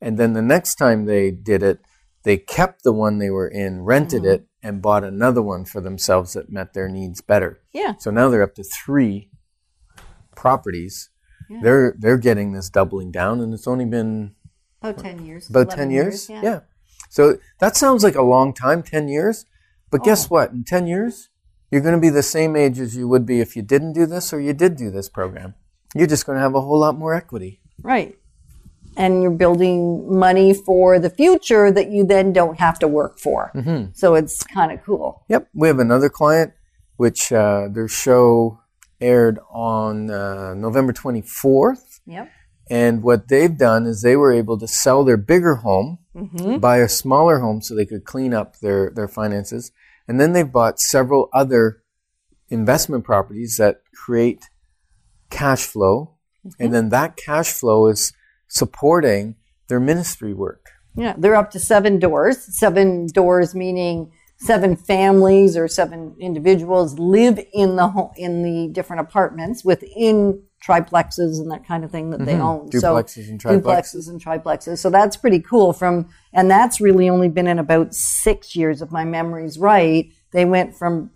And 0.00 0.18
then 0.18 0.32
the 0.34 0.42
next 0.54 0.74
time 0.76 1.04
they 1.06 1.30
did 1.30 1.62
it, 1.62 1.78
they 2.24 2.36
kept 2.36 2.82
the 2.82 2.92
one 2.92 3.18
they 3.18 3.30
were 3.30 3.48
in, 3.48 3.82
rented 3.82 4.22
Mm-hmm. 4.22 4.30
it, 4.32 4.46
and 4.62 4.82
bought 4.82 5.04
another 5.04 5.40
one 5.42 5.64
for 5.64 5.80
themselves 5.80 6.34
that 6.34 6.50
met 6.52 6.74
their 6.74 6.88
needs 6.88 7.20
better. 7.22 7.60
Yeah. 7.72 7.94
So 7.98 8.10
now 8.10 8.28
they're 8.28 8.42
up 8.48 8.54
to 8.56 8.64
three 8.84 9.30
properties. 10.36 11.10
Yeah. 11.48 11.60
They're 11.62 11.94
they're 11.98 12.18
getting 12.18 12.52
this 12.52 12.70
doubling 12.70 13.10
down, 13.10 13.40
and 13.40 13.52
it's 13.54 13.66
only 13.66 13.84
been 13.86 14.34
About 14.82 14.98
10 15.02 15.24
years. 15.26 15.48
about 15.50 15.66
11 15.74 15.78
10 15.78 15.90
years. 15.90 16.28
yeah. 16.30 16.42
yeah. 16.42 16.60
So 17.08 17.38
that 17.58 17.76
sounds 17.76 18.04
like 18.04 18.14
a 18.14 18.22
long 18.22 18.52
time, 18.54 18.82
10 18.82 19.08
years. 19.08 19.44
But 19.90 20.02
Oh. 20.02 20.04
guess 20.04 20.30
what? 20.30 20.52
In 20.52 20.62
10 20.64 20.86
years, 20.86 21.28
you're 21.70 21.80
going 21.80 21.94
to 21.94 22.00
be 22.00 22.10
the 22.10 22.22
same 22.22 22.56
age 22.56 22.78
as 22.78 22.96
you 22.96 23.08
would 23.08 23.24
be 23.26 23.40
if 23.40 23.56
you 23.56 23.62
didn't 23.62 23.92
do 23.92 24.06
this 24.06 24.32
or 24.32 24.40
you 24.40 24.52
did 24.52 24.76
do 24.76 24.90
this 24.90 25.08
program. 25.08 25.54
You're 25.94 26.06
just 26.06 26.26
going 26.26 26.36
to 26.36 26.42
have 26.42 26.54
a 26.54 26.60
whole 26.60 26.78
lot 26.78 26.96
more 26.96 27.14
equity. 27.14 27.60
Right. 27.82 28.16
And 28.96 29.22
you're 29.22 29.30
building 29.30 30.18
money 30.18 30.52
for 30.52 30.98
the 30.98 31.10
future 31.10 31.70
that 31.70 31.90
you 31.90 32.04
then 32.04 32.32
don't 32.32 32.58
have 32.58 32.78
to 32.80 32.88
work 32.88 33.18
for. 33.18 33.52
Mm-hmm. 33.54 33.90
So 33.94 34.14
it's 34.14 34.42
kind 34.44 34.72
of 34.72 34.82
cool. 34.84 35.24
Yep. 35.28 35.48
We 35.54 35.68
have 35.68 35.78
another 35.78 36.08
client, 36.08 36.52
which 36.96 37.32
uh, 37.32 37.68
their 37.70 37.88
show 37.88 38.60
aired 39.00 39.38
on 39.50 40.10
uh, 40.10 40.54
November 40.54 40.92
24th. 40.92 42.00
Yep. 42.06 42.30
And 42.68 43.02
what 43.02 43.28
they've 43.28 43.56
done 43.56 43.86
is 43.86 44.02
they 44.02 44.16
were 44.16 44.32
able 44.32 44.58
to 44.58 44.68
sell 44.68 45.04
their 45.04 45.16
bigger 45.16 45.56
home, 45.56 45.98
Mm-hmm. 46.16 46.58
buy 46.58 46.78
a 46.78 46.88
smaller 46.88 47.38
home 47.38 47.62
so 47.62 47.72
they 47.76 47.86
could 47.86 48.04
clean 48.04 48.34
up 48.34 48.58
their, 48.58 48.90
their 48.90 49.06
finances. 49.06 49.70
And 50.10 50.20
then 50.20 50.32
they've 50.32 50.50
bought 50.50 50.80
several 50.80 51.28
other 51.32 51.84
investment 52.48 53.04
properties 53.04 53.58
that 53.58 53.82
create 53.94 54.42
cash 55.30 55.64
flow. 55.64 56.16
Mm-hmm. 56.44 56.64
And 56.64 56.74
then 56.74 56.88
that 56.88 57.16
cash 57.16 57.52
flow 57.52 57.86
is 57.86 58.12
supporting 58.48 59.36
their 59.68 59.78
ministry 59.78 60.34
work. 60.34 60.66
Yeah. 60.96 61.14
They're 61.16 61.36
up 61.36 61.52
to 61.52 61.60
seven 61.60 62.00
doors. 62.00 62.38
Seven 62.58 63.06
doors 63.06 63.54
meaning 63.54 64.10
seven 64.38 64.74
families 64.74 65.56
or 65.56 65.68
seven 65.68 66.16
individuals 66.18 66.98
live 66.98 67.38
in 67.52 67.76
the 67.76 67.86
home, 67.86 68.10
in 68.16 68.42
the 68.42 68.72
different 68.72 69.02
apartments 69.02 69.64
within 69.64 70.42
triplexes 70.64 71.40
and 71.40 71.50
that 71.50 71.66
kind 71.66 71.84
of 71.84 71.90
thing 71.90 72.10
that 72.10 72.24
they 72.24 72.34
own. 72.34 72.68
Mm-hmm. 72.68 72.78
Duplexes 72.78 73.28
and 73.28 73.40
so, 73.40 73.48
triplexes. 73.48 73.62
Duplexes 73.62 74.08
and 74.08 74.24
triplexes. 74.24 74.78
So 74.78 74.90
that's 74.90 75.16
pretty 75.16 75.40
cool. 75.40 75.72
From 75.72 76.08
and 76.32 76.50
that's 76.50 76.80
really 76.80 77.08
only 77.08 77.28
been 77.28 77.46
in 77.46 77.58
about 77.58 77.94
six 77.94 78.54
years, 78.54 78.82
if 78.82 78.90
my 78.90 79.04
memory's 79.04 79.58
right. 79.58 80.12
They 80.32 80.44
went 80.44 80.76
from 80.76 81.10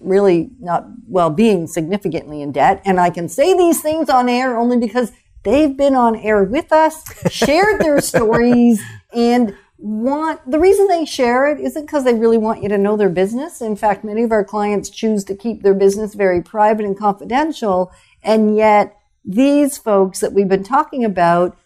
really 0.00 0.50
not 0.60 0.86
well 1.06 1.30
being 1.30 1.66
significantly 1.66 2.40
in 2.40 2.52
debt 2.52 2.80
and 2.84 3.00
i 3.00 3.10
can 3.10 3.28
say 3.28 3.56
these 3.56 3.80
things 3.80 4.08
on 4.08 4.28
air 4.28 4.56
only 4.56 4.76
because 4.76 5.12
they've 5.42 5.76
been 5.76 5.94
on 5.94 6.14
air 6.16 6.44
with 6.44 6.72
us 6.72 7.02
shared 7.32 7.80
their 7.80 8.00
stories 8.12 8.80
and 9.12 9.56
want 9.76 10.40
the 10.50 10.58
reason 10.58 10.88
they 10.88 11.04
share 11.04 11.46
it 11.48 11.60
isn't 11.60 11.86
because 11.86 12.04
they 12.04 12.14
really 12.14 12.38
want 12.38 12.62
you 12.62 12.68
to 12.68 12.78
know 12.78 12.96
their 12.96 13.08
business 13.08 13.60
in 13.60 13.76
fact 13.76 14.04
many 14.04 14.22
of 14.22 14.32
our 14.32 14.44
clients 14.44 14.90
choose 14.90 15.24
to 15.24 15.34
keep 15.34 15.62
their 15.62 15.74
business 15.74 16.14
very 16.14 16.42
private 16.42 16.84
and 16.84 16.98
confidential 16.98 17.90
and 18.22 18.56
yet 18.56 18.96
these 19.24 19.76
folks 19.76 20.20
that 20.20 20.32
we've 20.32 20.48
been 20.48 20.64
talking 20.64 21.04
about 21.04 21.56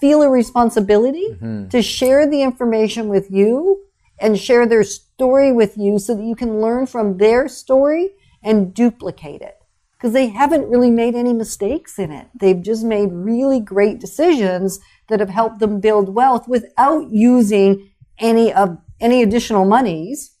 feel 0.00 0.22
a 0.22 0.30
responsibility 0.30 1.28
mm-hmm. 1.32 1.68
to 1.68 1.82
share 1.82 2.28
the 2.28 2.42
information 2.42 3.08
with 3.08 3.30
you 3.30 3.84
and 4.18 4.38
share 4.38 4.66
their 4.66 4.84
story 4.84 5.52
with 5.52 5.76
you 5.76 5.98
so 5.98 6.14
that 6.14 6.24
you 6.24 6.36
can 6.36 6.60
learn 6.60 6.86
from 6.86 7.18
their 7.18 7.48
story 7.48 8.10
and 8.42 8.74
duplicate 8.74 9.42
it. 9.42 9.56
Because 9.96 10.12
they 10.14 10.28
haven't 10.28 10.68
really 10.68 10.90
made 10.90 11.14
any 11.14 11.34
mistakes 11.34 11.98
in 11.98 12.10
it. 12.10 12.28
They've 12.38 12.62
just 12.62 12.84
made 12.84 13.10
really 13.12 13.60
great 13.60 14.00
decisions 14.00 14.80
that 15.08 15.20
have 15.20 15.28
helped 15.28 15.58
them 15.58 15.80
build 15.80 16.14
wealth 16.14 16.48
without 16.48 17.10
using 17.10 17.90
any 18.18 18.52
of 18.52 18.78
any 18.98 19.22
additional 19.22 19.66
monies 19.66 20.36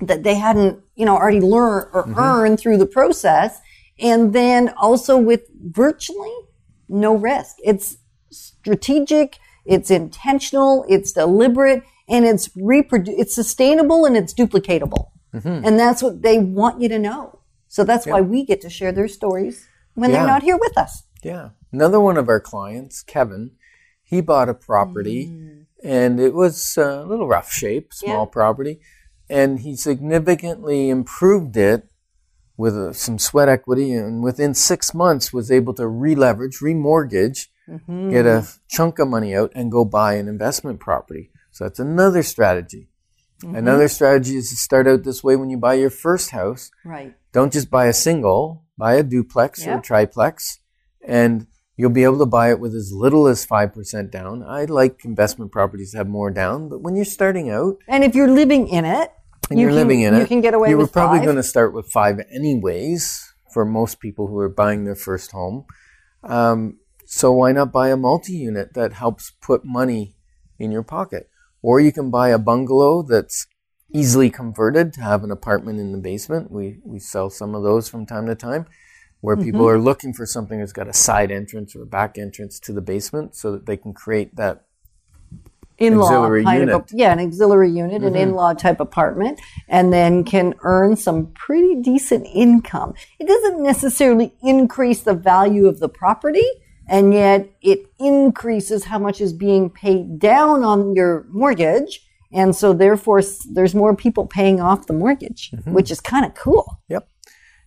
that 0.00 0.22
they 0.22 0.34
hadn't, 0.34 0.80
you 0.94 1.04
know, 1.04 1.16
already 1.16 1.40
learned 1.40 1.88
or 1.92 2.04
mm-hmm. 2.04 2.18
earned 2.18 2.60
through 2.60 2.78
the 2.78 2.86
process. 2.86 3.60
And 3.98 4.32
then 4.32 4.74
also 4.76 5.16
with 5.16 5.42
virtually 5.70 6.34
no 6.88 7.14
risk. 7.14 7.56
It's 7.64 7.98
strategic, 8.30 9.38
it's 9.64 9.90
intentional, 9.90 10.84
it's 10.88 11.12
deliberate, 11.12 11.82
and 12.08 12.24
it's 12.24 12.48
reprodu- 12.48 13.14
it's 13.18 13.34
sustainable 13.34 14.04
and 14.04 14.16
it's 14.16 14.32
duplicatable. 14.34 15.10
Mm-hmm. 15.34 15.66
And 15.66 15.78
that's 15.78 16.02
what 16.02 16.22
they 16.22 16.38
want 16.38 16.80
you 16.80 16.88
to 16.88 16.98
know. 16.98 17.40
So 17.68 17.84
that's 17.84 18.06
why 18.06 18.20
we 18.20 18.44
get 18.44 18.60
to 18.62 18.70
share 18.70 18.92
their 18.92 19.08
stories 19.08 19.68
when 19.94 20.12
they're 20.12 20.26
not 20.26 20.42
here 20.42 20.56
with 20.56 20.78
us. 20.78 21.02
Yeah. 21.22 21.50
Another 21.72 22.00
one 22.00 22.16
of 22.16 22.28
our 22.28 22.40
clients, 22.40 23.02
Kevin, 23.02 23.50
he 24.02 24.20
bought 24.20 24.48
a 24.48 24.54
property 24.54 25.26
mm. 25.26 25.66
and 25.82 26.20
it 26.20 26.32
was 26.32 26.76
a 26.76 27.04
little 27.04 27.26
rough 27.26 27.50
shape, 27.50 27.92
small 27.92 28.24
Yeah. 28.24 28.32
property, 28.32 28.80
and 29.28 29.60
he 29.60 29.74
significantly 29.74 30.88
improved 30.88 31.56
it 31.56 31.88
with 32.56 32.76
uh, 32.76 32.92
some 32.92 33.18
sweat 33.18 33.48
equity 33.48 33.92
and 33.92 34.22
within 34.22 34.54
six 34.54 34.94
months 34.94 35.32
was 35.32 35.50
able 35.50 35.74
to 35.74 35.86
re-leverage, 35.86 36.58
remortgage, 36.60 37.48
get 38.10 38.26
a 38.26 38.46
chunk 38.68 38.98
of 38.98 39.08
money 39.08 39.34
out 39.34 39.50
and 39.54 39.72
go 39.72 39.84
buy 39.84 40.14
an 40.14 40.28
investment 40.28 40.78
property. 40.80 41.30
So 41.50 41.64
that's 41.64 41.78
another 41.80 42.22
strategy. 42.22 42.88
Another 43.42 43.88
strategy 43.88 44.36
is 44.36 44.48
to 44.50 44.56
start 44.56 44.86
out 44.86 45.02
this 45.04 45.22
way 45.22 45.36
when 45.36 45.50
you 45.50 45.58
buy 45.58 45.74
your 45.74 45.90
first 45.90 46.30
house 46.30 46.70
Right. 46.84 47.14
don't 47.32 47.52
just 47.52 47.70
buy 47.70 47.86
a 47.86 47.92
single, 47.92 48.64
buy 48.78 48.94
a 48.94 49.02
duplex 49.02 49.66
or 49.66 49.78
a 49.78 49.82
triplex, 49.82 50.58
and 51.06 51.46
you'll 51.76 51.90
be 51.90 52.04
able 52.04 52.18
to 52.18 52.26
buy 52.26 52.50
it 52.50 52.60
with 52.60 52.74
as 52.74 52.92
little 52.94 53.26
as 53.26 53.44
5% 53.46 54.10
down. 54.10 54.42
I 54.42 54.64
like 54.64 55.04
investment 55.04 55.52
properties 55.52 55.90
to 55.90 55.98
have 55.98 56.08
more 56.08 56.30
down, 56.30 56.70
but 56.70 56.80
when 56.80 56.96
you're 56.96 57.04
starting 57.04 57.50
out 57.50 57.76
And 57.86 58.02
if 58.04 58.14
you're 58.14 58.30
living 58.30 58.68
in 58.68 58.86
it, 58.86 59.12
and 59.50 59.58
you 59.58 59.64
you're 59.64 59.70
can, 59.70 59.76
living 59.76 60.00
in 60.02 60.14
you 60.14 60.22
it, 60.22 60.28
can 60.28 60.40
get 60.40 60.54
away 60.54 60.68
you 60.70 60.76
were 60.76 60.84
with 60.84 60.92
probably 60.92 61.20
going 61.20 61.36
to 61.36 61.42
start 61.42 61.72
with 61.74 61.86
five 61.90 62.18
anyways 62.32 63.32
for 63.52 63.64
most 63.64 64.00
people 64.00 64.26
who 64.26 64.38
are 64.38 64.48
buying 64.48 64.84
their 64.84 64.96
first 64.96 65.32
home. 65.32 65.64
Um, 66.22 66.78
so 67.06 67.32
why 67.32 67.52
not 67.52 67.72
buy 67.72 67.88
a 67.90 67.96
multi-unit 67.96 68.74
that 68.74 68.92
helps 68.92 69.30
put 69.40 69.64
money 69.64 70.16
in 70.58 70.72
your 70.72 70.82
pocket? 70.82 71.30
Or 71.62 71.80
you 71.80 71.92
can 71.92 72.10
buy 72.10 72.28
a 72.30 72.38
bungalow 72.38 73.02
that's 73.02 73.46
easily 73.94 74.30
converted 74.30 74.92
to 74.92 75.00
have 75.00 75.24
an 75.24 75.30
apartment 75.30 75.78
in 75.78 75.92
the 75.92 75.98
basement. 75.98 76.50
We 76.50 76.80
we 76.84 76.98
sell 76.98 77.30
some 77.30 77.54
of 77.54 77.62
those 77.62 77.88
from 77.88 78.06
time 78.06 78.26
to 78.26 78.34
time, 78.34 78.66
where 79.20 79.36
people 79.36 79.60
Mm-hmm. 79.60 79.76
are 79.76 79.78
looking 79.78 80.12
for 80.12 80.26
something 80.26 80.58
that's 80.58 80.72
got 80.72 80.88
a 80.88 80.92
side 80.92 81.30
entrance 81.30 81.74
or 81.74 81.82
a 81.82 81.86
back 81.86 82.18
entrance 82.18 82.60
to 82.60 82.72
the 82.72 82.80
basement, 82.82 83.34
so 83.36 83.52
that 83.52 83.66
they 83.66 83.76
can 83.76 83.94
create 83.94 84.36
that. 84.36 84.64
In-law 85.78 86.24
of 86.24 86.36
unit. 86.36 86.68
a, 86.68 86.84
yeah, 86.92 87.12
an 87.12 87.20
auxiliary 87.20 87.70
unit, 87.70 88.02
an 88.02 88.16
in-law 88.16 88.54
type 88.54 88.80
apartment, 88.80 89.40
and 89.68 89.92
then 89.92 90.24
can 90.24 90.54
earn 90.62 90.96
some 90.96 91.26
pretty 91.28 91.80
decent 91.80 92.26
income. 92.32 92.94
It 93.18 93.26
doesn't 93.26 93.62
necessarily 93.62 94.34
increase 94.42 95.02
the 95.02 95.14
value 95.14 95.66
of 95.66 95.80
the 95.80 95.88
property, 95.88 96.46
and 96.88 97.12
yet 97.12 97.50
it 97.60 97.90
increases 97.98 98.84
how 98.84 98.98
much 98.98 99.20
is 99.20 99.32
being 99.32 99.70
paid 99.70 100.18
down 100.18 100.64
on 100.64 100.94
your 100.94 101.26
mortgage. 101.30 102.02
And 102.32 102.54
so 102.54 102.72
therefore 102.72 103.22
there's 103.50 103.74
more 103.74 103.94
people 103.94 104.26
paying 104.26 104.60
off 104.60 104.86
the 104.86 104.92
mortgage, 104.92 105.52
which 105.64 105.90
is 105.90 106.00
kind 106.00 106.24
of 106.24 106.34
cool. 106.34 106.80
Yep. 106.88 107.08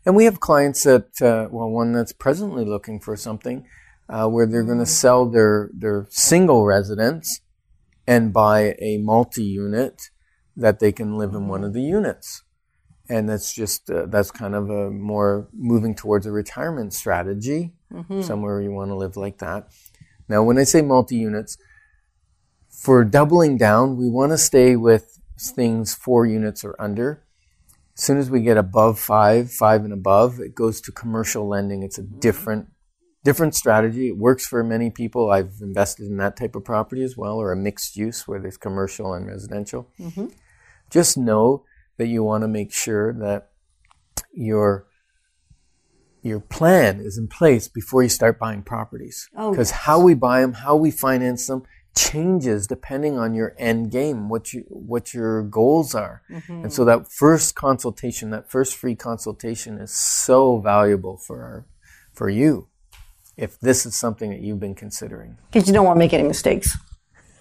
And 0.06 0.15
we 0.15 0.26
have 0.26 0.39
clients 0.39 0.84
that, 0.84 1.22
uh, 1.22 1.48
well, 1.52 1.69
one 1.69 1.91
that's 1.91 2.13
presently 2.13 2.65
looking 2.65 3.00
for 3.00 3.15
something 3.15 3.65
uh, 4.08 4.28
where 4.28 4.45
they're 4.45 4.63
going 4.63 4.80
to 4.80 4.86
sell 4.86 5.26
their, 5.26 5.69
their 5.74 6.08
single 6.10 6.65
residence 6.65 7.41
and 8.10 8.34
buy 8.34 8.76
a 8.80 8.98
multi 8.98 9.43
unit 9.43 10.10
that 10.58 10.80
they 10.80 10.91
can 10.91 11.17
live 11.17 11.34
in 11.36 11.48
one 11.48 11.63
of 11.63 11.74
the 11.74 11.82
units. 11.82 12.43
And 13.08 13.30
that's 13.30 13.54
just, 13.54 13.89
uh, 13.89 14.08
that's 14.08 14.32
kind 14.32 14.56
of 14.56 14.69
a 14.69 14.89
more 14.89 15.48
moving 15.54 15.95
towards 15.95 16.26
a 16.26 16.32
retirement 16.32 16.93
strategy, 16.93 17.74
somewhere 18.24 18.62
you 18.62 18.72
want 18.72 18.89
to 18.89 18.95
live 18.95 19.15
like 19.15 19.38
that. 19.39 19.67
Now, 20.28 20.43
when 20.43 20.58
I 20.58 20.63
say 20.63 20.82
multi 20.82 21.17
units, 21.17 21.58
for 22.69 23.04
doubling 23.04 23.58
down, 23.58 23.98
we 23.98 24.10
want 24.10 24.32
to 24.32 24.38
stay 24.38 24.76
with 24.76 25.19
things 25.39 25.93
four 25.93 26.26
units 26.26 26.63
or 26.63 26.76
under. 26.80 27.24
As 27.98 28.04
soon 28.04 28.17
as 28.17 28.30
we 28.30 28.41
get 28.41 28.58
above 28.58 29.00
five, 29.00 29.52
five 29.52 29.84
and 29.84 29.93
above, 29.93 30.39
it 30.39 30.56
goes 30.56 30.82
to 30.82 30.91
commercial 30.91 31.48
lending. 31.48 31.84
It's 31.84 31.98
a 31.98 32.04
different, 32.04 32.67
different 33.30 33.54
strategy. 33.54 34.08
It 34.08 34.18
works 34.18 34.48
for 34.48 34.63
many 34.63 34.89
people. 34.89 35.30
I've 35.30 35.54
invested 35.62 36.08
in 36.08 36.18
that 36.18 36.36
type 36.36 36.56
of 36.56 36.63
property 36.63 37.04
as 37.04 37.15
well, 37.15 37.36
or 37.36 37.52
a 37.52 37.56
mixed 37.56 37.96
use 37.96 38.28
where 38.28 38.39
there's 38.39 38.58
commercial 38.58 39.13
and 39.13 39.28
residential. 39.28 39.88
Mm-hmm. 40.00 40.28
Just 40.89 41.15
know 41.15 41.63
that 41.98 42.08
you 42.08 42.24
want 42.24 42.42
to 42.42 42.48
make 42.48 42.74
sure 42.74 43.13
that 43.13 43.52
your 44.34 44.88
your 46.22 46.39
plan 46.39 47.00
is 47.00 47.18
in 47.20 47.28
place 47.28 47.68
before 47.68 48.02
you 48.02 48.10
start 48.10 48.39
buying 48.39 48.63
properties. 48.63 49.30
Oh, 49.38 49.52
Because 49.52 49.70
yes. 49.70 49.82
how 49.82 50.02
we 50.02 50.15
buy 50.15 50.42
them, 50.42 50.54
how 50.54 50.76
we 50.76 50.92
finance 50.92 51.46
them, 51.48 51.63
changes 51.96 52.68
depending 52.68 53.18
on 53.18 53.34
your 53.36 53.56
end 53.60 53.92
game, 53.92 54.28
what 54.28 54.54
you 54.54 54.65
what 54.70 55.13
your 55.13 55.44
goals 55.44 55.94
are. 55.94 56.24
Mm-hmm. 56.32 56.63
And 56.63 56.74
so 56.74 56.84
that 56.86 57.12
first 57.12 57.54
consultation, 57.54 58.32
that 58.32 58.50
first 58.50 58.76
free 58.76 58.96
consultation 58.96 59.78
is 59.78 59.94
so 59.94 60.58
valuable 60.58 61.18
for 61.18 61.44
our, 61.44 61.68
for 62.12 62.28
you 62.28 62.70
if 63.39 63.60
this 63.60 63.86
is 63.86 63.95
something 63.95 64.30
that 64.32 64.41
you've 64.41 64.60
been 64.60 64.75
considering. 64.75 65.38
Because 65.52 65.67
you 65.67 65.73
don't 65.73 65.86
want 65.86 65.95
to 65.95 65.99
make 65.99 66.13
any 66.13 66.28
mistakes. 66.28 66.78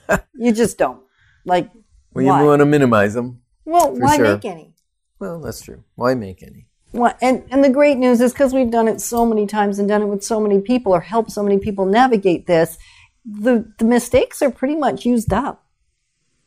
you 0.34 0.52
just 0.52 0.78
don't. 0.78 1.00
Like, 1.44 1.70
Well, 2.14 2.24
you 2.24 2.30
why? 2.30 2.44
want 2.44 2.60
to 2.60 2.66
minimize 2.66 3.14
them. 3.14 3.42
well, 3.64 3.94
why 3.94 4.16
sure. 4.16 4.34
make 4.34 4.44
any? 4.44 4.74
Well, 5.18 5.40
that's 5.40 5.62
true. 5.62 5.82
Why 5.96 6.14
make 6.14 6.42
any? 6.42 6.66
Well, 6.92 7.14
and, 7.20 7.44
and 7.50 7.62
the 7.64 7.68
great 7.70 7.98
news 7.98 8.20
is 8.20 8.32
because 8.32 8.54
we've 8.54 8.70
done 8.70 8.88
it 8.88 9.00
so 9.00 9.26
many 9.26 9.46
times 9.46 9.78
and 9.78 9.88
done 9.88 10.02
it 10.02 10.06
with 10.06 10.22
so 10.24 10.40
many 10.40 10.60
people 10.60 10.92
or 10.94 11.00
helped 11.00 11.32
so 11.32 11.42
many 11.42 11.58
people 11.58 11.84
navigate 11.84 12.46
this, 12.46 12.78
the, 13.24 13.70
the 13.78 13.84
mistakes 13.84 14.40
are 14.40 14.50
pretty 14.50 14.76
much 14.76 15.04
used 15.04 15.32
up. 15.32 15.64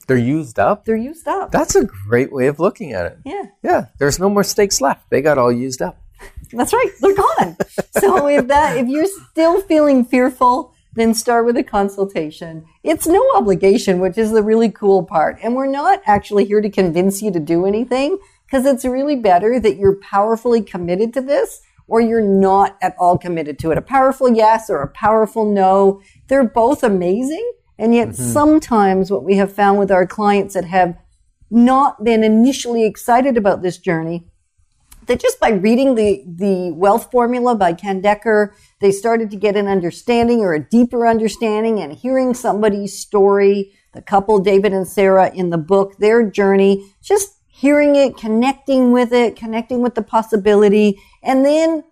They're 0.08 0.18
used 0.18 0.58
up. 0.58 0.86
They're 0.86 0.96
used 0.98 1.28
up. 1.28 1.52
That's 1.52 1.76
a 1.76 1.86
great 1.86 2.34
way 2.34 2.48
of 2.48 2.60
looking 2.60 2.92
at 2.92 3.06
it. 3.06 3.18
yeah, 3.24 3.44
Yeah, 3.62 3.86
there's 4.00 4.18
no 4.20 4.30
more 4.30 4.44
steaks 4.44 4.82
left. 4.82 5.10
They 5.12 5.22
got 5.22 5.38
all 5.38 5.52
used 5.52 5.82
up. 5.82 6.01
That's 6.54 6.74
right. 6.74 6.92
They're 7.00 7.16
gone. 7.16 7.58
so 8.00 8.28
if 8.28 8.48
that 8.48 8.78
if 8.78 8.88
you're 8.88 9.06
still 9.06 9.62
feeling 9.62 10.06
fearful, 10.06 10.74
then 10.94 11.14
start 11.14 11.46
with 11.46 11.58
a 11.58 11.64
consultation. 11.64 12.66
It's 12.84 13.08
no 13.08 13.26
obligation, 13.36 14.00
which 14.00 14.18
is 14.18 14.32
the 14.32 14.44
really 14.44 14.70
cool 14.70 15.04
part. 15.04 15.38
And 15.42 15.56
we're 15.56 15.68
not 15.68 16.02
actually 16.06 16.46
here 16.46 16.62
to 16.62 16.70
convince 16.70 17.22
you 17.22 17.32
to 17.32 17.40
do 17.40 17.66
anything 17.66 18.18
because 18.46 18.66
it's 18.66 18.84
really 18.84 19.16
better 19.16 19.60
that 19.60 19.78
you're 19.78 19.96
powerfully 19.96 20.62
committed 20.62 21.14
to 21.14 21.22
this 21.22 21.62
or 21.88 22.02
you're 22.02 22.22
not 22.22 22.78
at 22.82 22.96
all 23.00 23.18
committed 23.18 23.60
to 23.60 23.72
it. 23.72 23.78
A 23.78 23.82
powerful 23.82 24.34
yes 24.34 24.70
or 24.70 24.82
a 24.82 24.88
powerful 24.88 25.46
no, 25.46 26.02
they're 26.28 26.48
both 26.48 26.84
amazing. 26.84 27.52
And 27.78 27.96
yet 27.96 28.10
mm-hmm. 28.10 28.24
sometimes 28.24 29.10
what 29.10 29.24
we 29.24 29.36
have 29.38 29.54
found 29.54 29.80
with 29.80 29.92
our 29.92 30.06
clients 30.06 30.54
that 30.54 30.66
have 30.66 30.98
not 31.50 32.04
been 32.04 32.24
initially 32.24 32.86
excited 32.86 33.38
about 33.38 33.62
this 33.62 33.78
journey 33.78 34.26
that 35.08 35.20
just 35.20 35.40
by 35.40 35.50
reading 35.50 35.96
the, 35.96 36.24
the 36.28 36.72
wealth 36.72 37.12
formula 37.12 37.56
by 37.56 37.74
Ken 37.74 38.02
Decker, 38.02 38.54
they 38.80 38.92
started 38.92 39.32
to 39.32 39.38
get 39.38 39.56
an 39.56 39.68
understanding 39.68 40.42
or 40.42 40.54
a 40.54 40.64
deeper 40.64 41.08
understanding 41.08 41.80
and 41.80 41.94
hearing 41.94 42.34
somebody's 42.34 42.98
story, 42.98 43.72
the 43.94 44.02
couple, 44.02 44.40
David 44.40 44.74
and 44.74 44.88
Sarah 44.88 45.32
in 45.34 45.50
the 45.50 45.58
book, 45.58 45.98
their 45.98 46.30
journey, 46.30 46.94
just 47.02 47.38
hearing 47.48 47.96
it, 47.96 48.18
connecting 48.18 48.92
with 48.92 49.12
it, 49.12 49.36
connecting 49.36 49.82
with 49.82 49.96
the 49.96 50.02
possibility. 50.02 51.00
And 51.22 51.46
then 51.46 51.84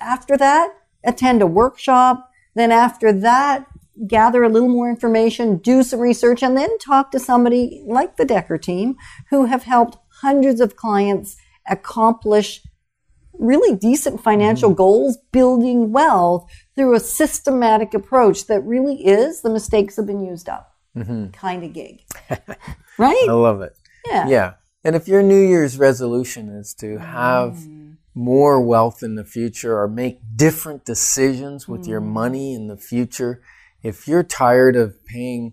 after 0.00 0.36
that, 0.36 0.70
attend 1.04 1.42
a 1.42 1.46
workshop. 1.46 2.30
Then 2.54 2.72
after 2.72 3.12
that, 3.12 3.66
gather 4.06 4.44
a 4.44 4.48
little 4.48 4.68
more 4.68 4.88
information, 4.88 5.58
do 5.58 5.82
some 5.82 6.00
research, 6.00 6.42
and 6.42 6.56
then 6.56 6.78
talk 6.78 7.10
to 7.10 7.18
somebody 7.18 7.82
like 7.86 8.16
the 8.16 8.24
Decker 8.24 8.58
team 8.58 8.96
who 9.30 9.46
have 9.46 9.64
helped 9.64 9.98
hundreds 10.20 10.60
of 10.60 10.76
clients 10.76 11.36
accomplish 11.68 12.62
really 13.38 13.76
decent 13.76 14.22
financial 14.22 14.70
mm-hmm. 14.70 14.76
goals, 14.78 15.18
building 15.32 15.92
wealth 15.92 16.50
through 16.74 16.94
a 16.94 17.00
systematic 17.00 17.94
approach 17.94 18.46
that 18.46 18.60
really 18.62 19.06
is 19.06 19.42
the 19.42 19.50
mistakes 19.50 19.96
have 19.96 20.06
been 20.06 20.24
used 20.24 20.48
up 20.48 20.74
mm-hmm. 20.96 21.28
kind 21.28 21.64
of 21.64 21.72
gig. 21.72 22.02
right? 22.98 23.26
I 23.28 23.32
love 23.32 23.62
it. 23.62 23.76
Yeah. 24.06 24.28
Yeah. 24.28 24.52
And 24.84 24.96
if 24.96 25.08
your 25.08 25.22
New 25.22 25.40
Year's 25.40 25.78
resolution 25.78 26.48
is 26.48 26.72
to 26.74 26.98
have 26.98 27.54
mm. 27.54 27.96
more 28.14 28.60
wealth 28.60 29.02
in 29.02 29.16
the 29.16 29.24
future 29.24 29.78
or 29.78 29.88
make 29.88 30.20
different 30.34 30.84
decisions 30.84 31.68
with 31.68 31.86
your 31.86 32.00
mm. 32.00 32.06
money 32.06 32.54
in 32.54 32.68
the 32.68 32.76
future, 32.76 33.42
if 33.82 34.08
you're 34.08 34.22
tired 34.22 34.76
of 34.76 35.04
paying 35.04 35.52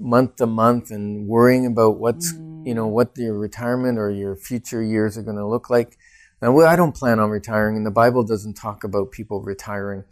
month 0.00 0.36
to 0.36 0.46
month 0.46 0.90
and 0.90 1.26
worrying 1.28 1.66
about 1.66 1.98
what's, 1.98 2.32
you 2.32 2.74
know, 2.74 2.88
mm. 2.88 2.92
what 2.92 3.12
your 3.16 3.38
retirement 3.38 3.98
or 3.98 4.10
your 4.10 4.36
future 4.36 4.82
years 4.82 5.16
are 5.16 5.22
going 5.22 5.36
to 5.36 5.46
look 5.46 5.70
like. 5.70 5.96
Now, 6.42 6.52
well, 6.52 6.66
I 6.66 6.76
don't 6.76 6.94
plan 6.94 7.20
on 7.20 7.30
retiring, 7.30 7.76
and 7.76 7.86
the 7.86 7.90
Bible 7.90 8.24
doesn't 8.24 8.54
talk 8.54 8.84
about 8.84 9.12
people 9.12 9.40
retiring. 9.42 10.04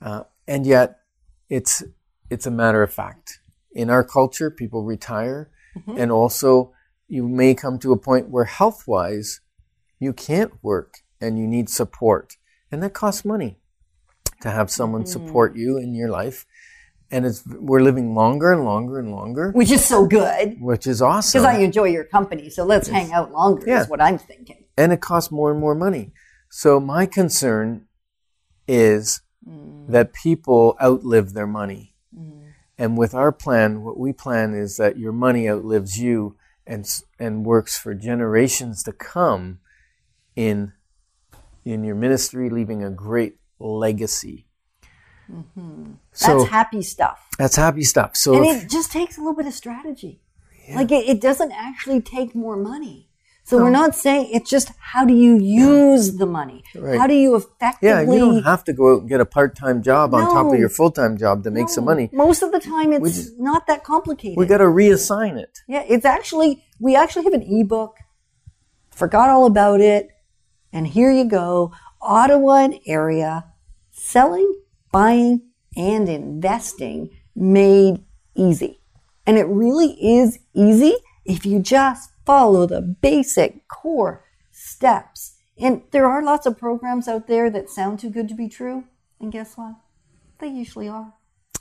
Uh, 0.00 0.22
and 0.46 0.64
yet, 0.64 1.00
it's 1.50 1.82
it's 2.30 2.46
a 2.46 2.50
matter 2.50 2.82
of 2.82 2.92
fact. 2.92 3.40
In 3.72 3.90
our 3.90 4.04
culture, 4.04 4.50
people 4.50 4.84
retire, 4.84 5.50
mm-hmm. 5.76 5.98
and 5.98 6.10
also 6.10 6.72
you 7.06 7.26
may 7.28 7.54
come 7.54 7.78
to 7.80 7.92
a 7.92 7.98
point 7.98 8.30
where 8.30 8.44
health-wise, 8.44 9.40
you 9.98 10.12
can't 10.12 10.52
work 10.62 10.98
and 11.20 11.38
you 11.38 11.46
need 11.46 11.68
support, 11.68 12.36
and 12.70 12.82
that 12.82 12.94
costs 12.94 13.24
money 13.24 13.58
to 14.40 14.50
have 14.50 14.70
someone 14.70 15.04
support 15.04 15.54
mm. 15.54 15.58
you 15.58 15.78
in 15.78 15.94
your 15.94 16.08
life. 16.08 16.46
And 17.10 17.24
it's 17.24 17.42
we're 17.46 17.80
living 17.80 18.14
longer 18.14 18.52
and 18.52 18.64
longer 18.64 18.98
and 18.98 19.10
longer, 19.10 19.50
Which 19.52 19.70
is 19.70 19.84
so 19.84 20.06
good 20.06 20.60
which 20.60 20.86
is 20.86 21.00
awesome. 21.00 21.40
because 21.40 21.54
I 21.56 21.60
enjoy 21.60 21.84
your 21.84 22.04
company. 22.04 22.50
So 22.50 22.64
let's 22.64 22.88
hang 22.88 23.12
out 23.12 23.32
longer, 23.32 23.64
Yeah. 23.66 23.80
is 23.82 23.88
what 23.88 24.00
I'm 24.00 24.18
thinking. 24.18 24.64
and 24.76 24.92
it 24.92 25.00
costs 25.00 25.30
more 25.32 25.50
and 25.50 25.58
more 25.58 25.74
money. 25.74 26.12
So 26.50 26.78
my 26.80 27.06
concern 27.06 27.86
is 28.66 29.22
mm. 29.46 29.88
that 29.88 30.12
people 30.12 30.76
outlive 30.82 31.32
their 31.32 31.46
money. 31.46 31.94
Mm. 32.16 32.52
And 32.76 32.98
with 32.98 33.14
our 33.14 33.32
plan, 33.32 33.82
what 33.82 33.98
we 33.98 34.12
plan 34.12 34.54
is 34.54 34.76
that 34.76 34.98
your 34.98 35.12
money 35.12 35.48
outlives 35.48 35.98
you 35.98 36.36
and 36.66 36.84
and 37.18 37.46
works 37.46 37.78
for 37.78 37.94
generations 37.94 38.82
to 38.84 38.92
come 38.92 39.60
in 40.36 40.72
in 41.64 41.84
your 41.84 41.96
ministry, 41.96 42.50
leaving 42.50 42.84
a 42.84 42.90
great 42.90 43.36
legacy. 43.58 44.46
So 46.12 46.38
That's 46.38 46.50
happy 46.50 46.82
stuff. 46.82 47.28
that's 47.38 47.56
happy 47.56 47.82
stuff. 47.84 48.16
So 48.16 48.34
And 48.36 48.46
if- 48.46 48.64
it 48.64 48.70
just 48.70 48.90
takes 48.92 49.16
a 49.16 49.20
little 49.20 49.34
bit 49.34 49.46
of 49.46 49.54
strategy. 49.54 50.20
Like 50.74 50.92
it, 50.92 51.08
it 51.08 51.20
doesn't 51.22 51.52
actually 51.52 52.02
take 52.02 52.34
more 52.34 52.56
money. 52.56 53.08
So 53.44 53.56
we're 53.56 53.70
not 53.70 53.94
saying 53.94 54.28
it's 54.34 54.50
just 54.50 54.72
how 54.78 55.06
do 55.06 55.14
you 55.14 55.36
use 55.38 56.18
the 56.18 56.26
money? 56.26 56.62
Right. 56.76 56.98
How 56.98 57.06
do 57.06 57.14
you 57.14 57.34
effectively 57.34 57.88
yeah, 57.88 58.00
you 58.02 58.18
don't 58.18 58.42
have 58.42 58.62
to 58.64 58.74
go 58.74 58.92
out 58.96 59.00
and 59.00 59.08
get 59.08 59.22
a 59.22 59.24
part-time 59.24 59.82
job 59.82 60.12
on 60.12 60.24
top 60.30 60.52
of 60.52 60.58
your 60.58 60.68
full-time 60.68 61.16
job 61.16 61.44
to 61.44 61.50
make 61.50 61.70
some 61.70 61.86
money. 61.86 62.10
Most 62.12 62.42
of 62.42 62.52
the 62.52 62.60
time 62.60 62.92
it's 62.92 63.16
just- 63.16 63.38
not 63.38 63.66
that 63.66 63.84
complicated. 63.84 64.36
We 64.36 64.44
got 64.44 64.58
to 64.58 64.64
reassign 64.64 65.38
it. 65.38 65.60
yeah, 65.66 65.84
it's 65.88 66.04
actually 66.04 66.62
we 66.78 66.94
actually 66.94 67.24
have 67.24 67.32
an 67.32 67.42
ebook. 67.48 67.96
Forgot 68.90 69.30
all 69.30 69.46
about 69.46 69.80
it. 69.80 70.08
And 70.70 70.86
here 70.86 71.10
you 71.10 71.24
go. 71.24 71.72
Ottawa 72.02 72.56
and 72.64 72.78
area 72.86 73.46
selling, 73.90 74.52
buying, 74.92 75.42
and 75.76 76.08
investing 76.08 77.10
made 77.34 78.04
easy. 78.34 78.80
And 79.26 79.36
it 79.36 79.46
really 79.46 79.92
is 80.00 80.38
easy 80.54 80.94
if 81.24 81.44
you 81.44 81.60
just 81.60 82.10
follow 82.24 82.66
the 82.66 82.80
basic 82.80 83.68
core 83.68 84.24
steps. 84.50 85.36
And 85.58 85.82
there 85.90 86.06
are 86.06 86.22
lots 86.22 86.46
of 86.46 86.58
programs 86.58 87.08
out 87.08 87.26
there 87.26 87.50
that 87.50 87.70
sound 87.70 87.98
too 87.98 88.10
good 88.10 88.28
to 88.28 88.34
be 88.34 88.48
true. 88.48 88.84
And 89.20 89.32
guess 89.32 89.56
what? 89.56 89.74
They 90.38 90.48
usually 90.48 90.88
are. 90.88 91.14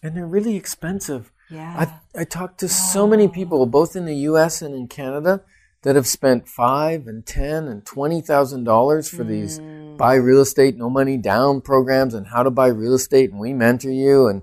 And 0.03 0.15
they're 0.15 0.27
really 0.27 0.55
expensive. 0.55 1.31
Yeah. 1.49 1.73
I 2.15 2.21
I 2.21 2.23
talked 2.23 2.59
to 2.59 2.69
so 2.69 3.07
many 3.07 3.27
people, 3.27 3.65
both 3.65 3.95
in 3.95 4.05
the 4.05 4.15
U.S. 4.15 4.61
and 4.61 4.75
in 4.75 4.87
Canada, 4.87 5.43
that 5.83 5.95
have 5.95 6.07
spent 6.07 6.47
five 6.47 7.07
and 7.07 7.25
ten 7.25 7.67
and 7.67 7.85
twenty 7.85 8.21
thousand 8.21 8.65
dollars 8.65 9.09
for 9.09 9.23
these 9.23 9.59
mm. 9.59 9.76
Buy 9.97 10.15
real 10.15 10.41
estate, 10.41 10.77
no 10.77 10.89
money 10.89 11.17
down 11.17 11.61
programs, 11.61 12.13
and 12.13 12.27
how 12.27 12.43
to 12.43 12.51
buy 12.51 12.67
real 12.67 12.93
estate, 12.93 13.31
and 13.31 13.39
we 13.39 13.53
mentor 13.53 13.91
you. 13.91 14.27
And 14.27 14.41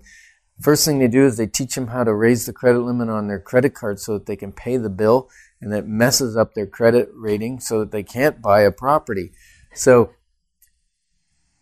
first 0.60 0.84
thing 0.84 0.98
they 0.98 1.08
do 1.08 1.24
is 1.24 1.36
they 1.36 1.46
teach 1.46 1.74
them 1.74 1.88
how 1.88 2.04
to 2.04 2.14
raise 2.14 2.46
the 2.46 2.52
credit 2.52 2.80
limit 2.80 3.08
on 3.08 3.28
their 3.28 3.40
credit 3.40 3.74
card 3.74 4.00
so 4.00 4.14
that 4.14 4.26
they 4.26 4.36
can 4.36 4.52
pay 4.52 4.76
the 4.76 4.90
bill, 4.90 5.28
and 5.60 5.72
that 5.72 5.86
messes 5.86 6.36
up 6.36 6.54
their 6.54 6.66
credit 6.66 7.08
rating 7.14 7.60
so 7.60 7.80
that 7.80 7.90
they 7.90 8.02
can't 8.02 8.42
buy 8.42 8.60
a 8.60 8.70
property. 8.70 9.32
So 9.74 10.10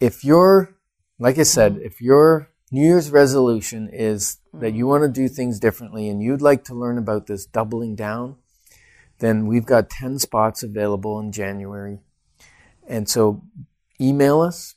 if 0.00 0.24
you're, 0.24 0.74
like 1.18 1.38
I 1.38 1.44
said, 1.44 1.78
if 1.82 2.00
your 2.00 2.48
New 2.72 2.84
Year's 2.84 3.10
resolution 3.10 3.88
is 3.92 4.38
that 4.54 4.72
you 4.74 4.86
want 4.86 5.02
to 5.02 5.08
do 5.08 5.28
things 5.28 5.60
differently 5.60 6.08
and 6.08 6.22
you'd 6.22 6.42
like 6.42 6.64
to 6.64 6.74
learn 6.74 6.98
about 6.98 7.26
this 7.26 7.46
doubling 7.46 7.94
down, 7.94 8.36
then 9.18 9.46
we've 9.46 9.66
got 9.66 9.88
10 9.88 10.18
spots 10.18 10.62
available 10.62 11.20
in 11.20 11.30
January. 11.30 12.00
And 12.88 13.08
so 13.08 13.42
email 14.02 14.40
us, 14.40 14.74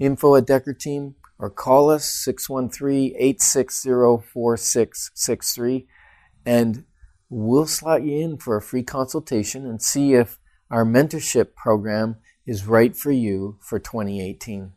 info 0.00 0.34
at 0.36 0.46
Decker 0.46 0.74
Team, 0.74 1.14
or 1.38 1.50
call 1.50 1.90
us 1.90 2.04
613 2.24 3.14
860 3.16 3.90
4663, 4.32 5.86
and 6.44 6.84
we'll 7.28 7.66
slot 7.66 8.02
you 8.02 8.18
in 8.18 8.38
for 8.38 8.56
a 8.56 8.62
free 8.62 8.82
consultation 8.82 9.66
and 9.66 9.80
see 9.82 10.14
if 10.14 10.38
our 10.70 10.84
mentorship 10.84 11.54
program 11.54 12.16
is 12.46 12.66
right 12.66 12.96
for 12.96 13.10
you 13.10 13.58
for 13.60 13.78
2018 13.78 14.72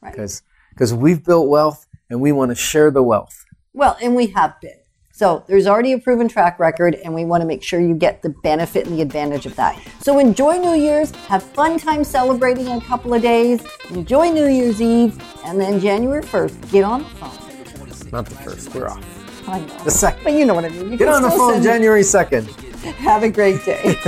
Right. 0.00 0.12
because 0.12 0.94
we've 0.94 1.24
built 1.24 1.48
wealth 1.48 1.86
and 2.08 2.20
we 2.20 2.30
want 2.30 2.50
to 2.50 2.54
share 2.54 2.90
the 2.90 3.02
wealth. 3.02 3.44
Well, 3.72 3.96
and 4.00 4.14
we 4.14 4.28
have 4.28 4.60
been. 4.60 4.78
So 5.18 5.42
there's 5.48 5.66
already 5.66 5.94
a 5.94 5.98
proven 5.98 6.28
track 6.28 6.60
record, 6.60 6.94
and 6.94 7.12
we 7.12 7.24
want 7.24 7.40
to 7.40 7.44
make 7.44 7.60
sure 7.60 7.80
you 7.80 7.96
get 7.96 8.22
the 8.22 8.28
benefit 8.28 8.86
and 8.86 8.96
the 8.96 9.02
advantage 9.02 9.46
of 9.46 9.56
that. 9.56 9.76
So 10.00 10.20
enjoy 10.20 10.58
New 10.58 10.74
Year's, 10.74 11.10
have 11.26 11.42
fun 11.42 11.76
time 11.76 12.04
celebrating 12.04 12.68
in 12.68 12.78
a 12.78 12.80
couple 12.80 13.12
of 13.12 13.20
days, 13.20 13.60
enjoy 13.90 14.30
New 14.30 14.46
Year's 14.46 14.80
Eve, 14.80 15.20
and 15.44 15.60
then 15.60 15.80
January 15.80 16.22
1st, 16.22 16.70
get 16.70 16.84
on 16.84 17.02
the 17.02 17.08
phone. 17.08 18.12
Not 18.12 18.26
the 18.26 18.36
first, 18.36 18.72
we're 18.72 18.86
off. 18.86 19.48
I 19.48 19.58
know. 19.58 19.82
The 19.82 19.90
second. 19.90 20.22
But 20.22 20.34
you 20.34 20.46
know 20.46 20.54
what 20.54 20.64
I 20.64 20.68
mean. 20.68 20.92
You 20.92 20.96
get 20.96 21.08
on 21.08 21.22
the 21.22 21.30
phone 21.30 21.64
January 21.64 22.02
2nd. 22.02 22.46
Have 22.98 23.24
a 23.24 23.28
great 23.28 23.64
day. 23.64 23.98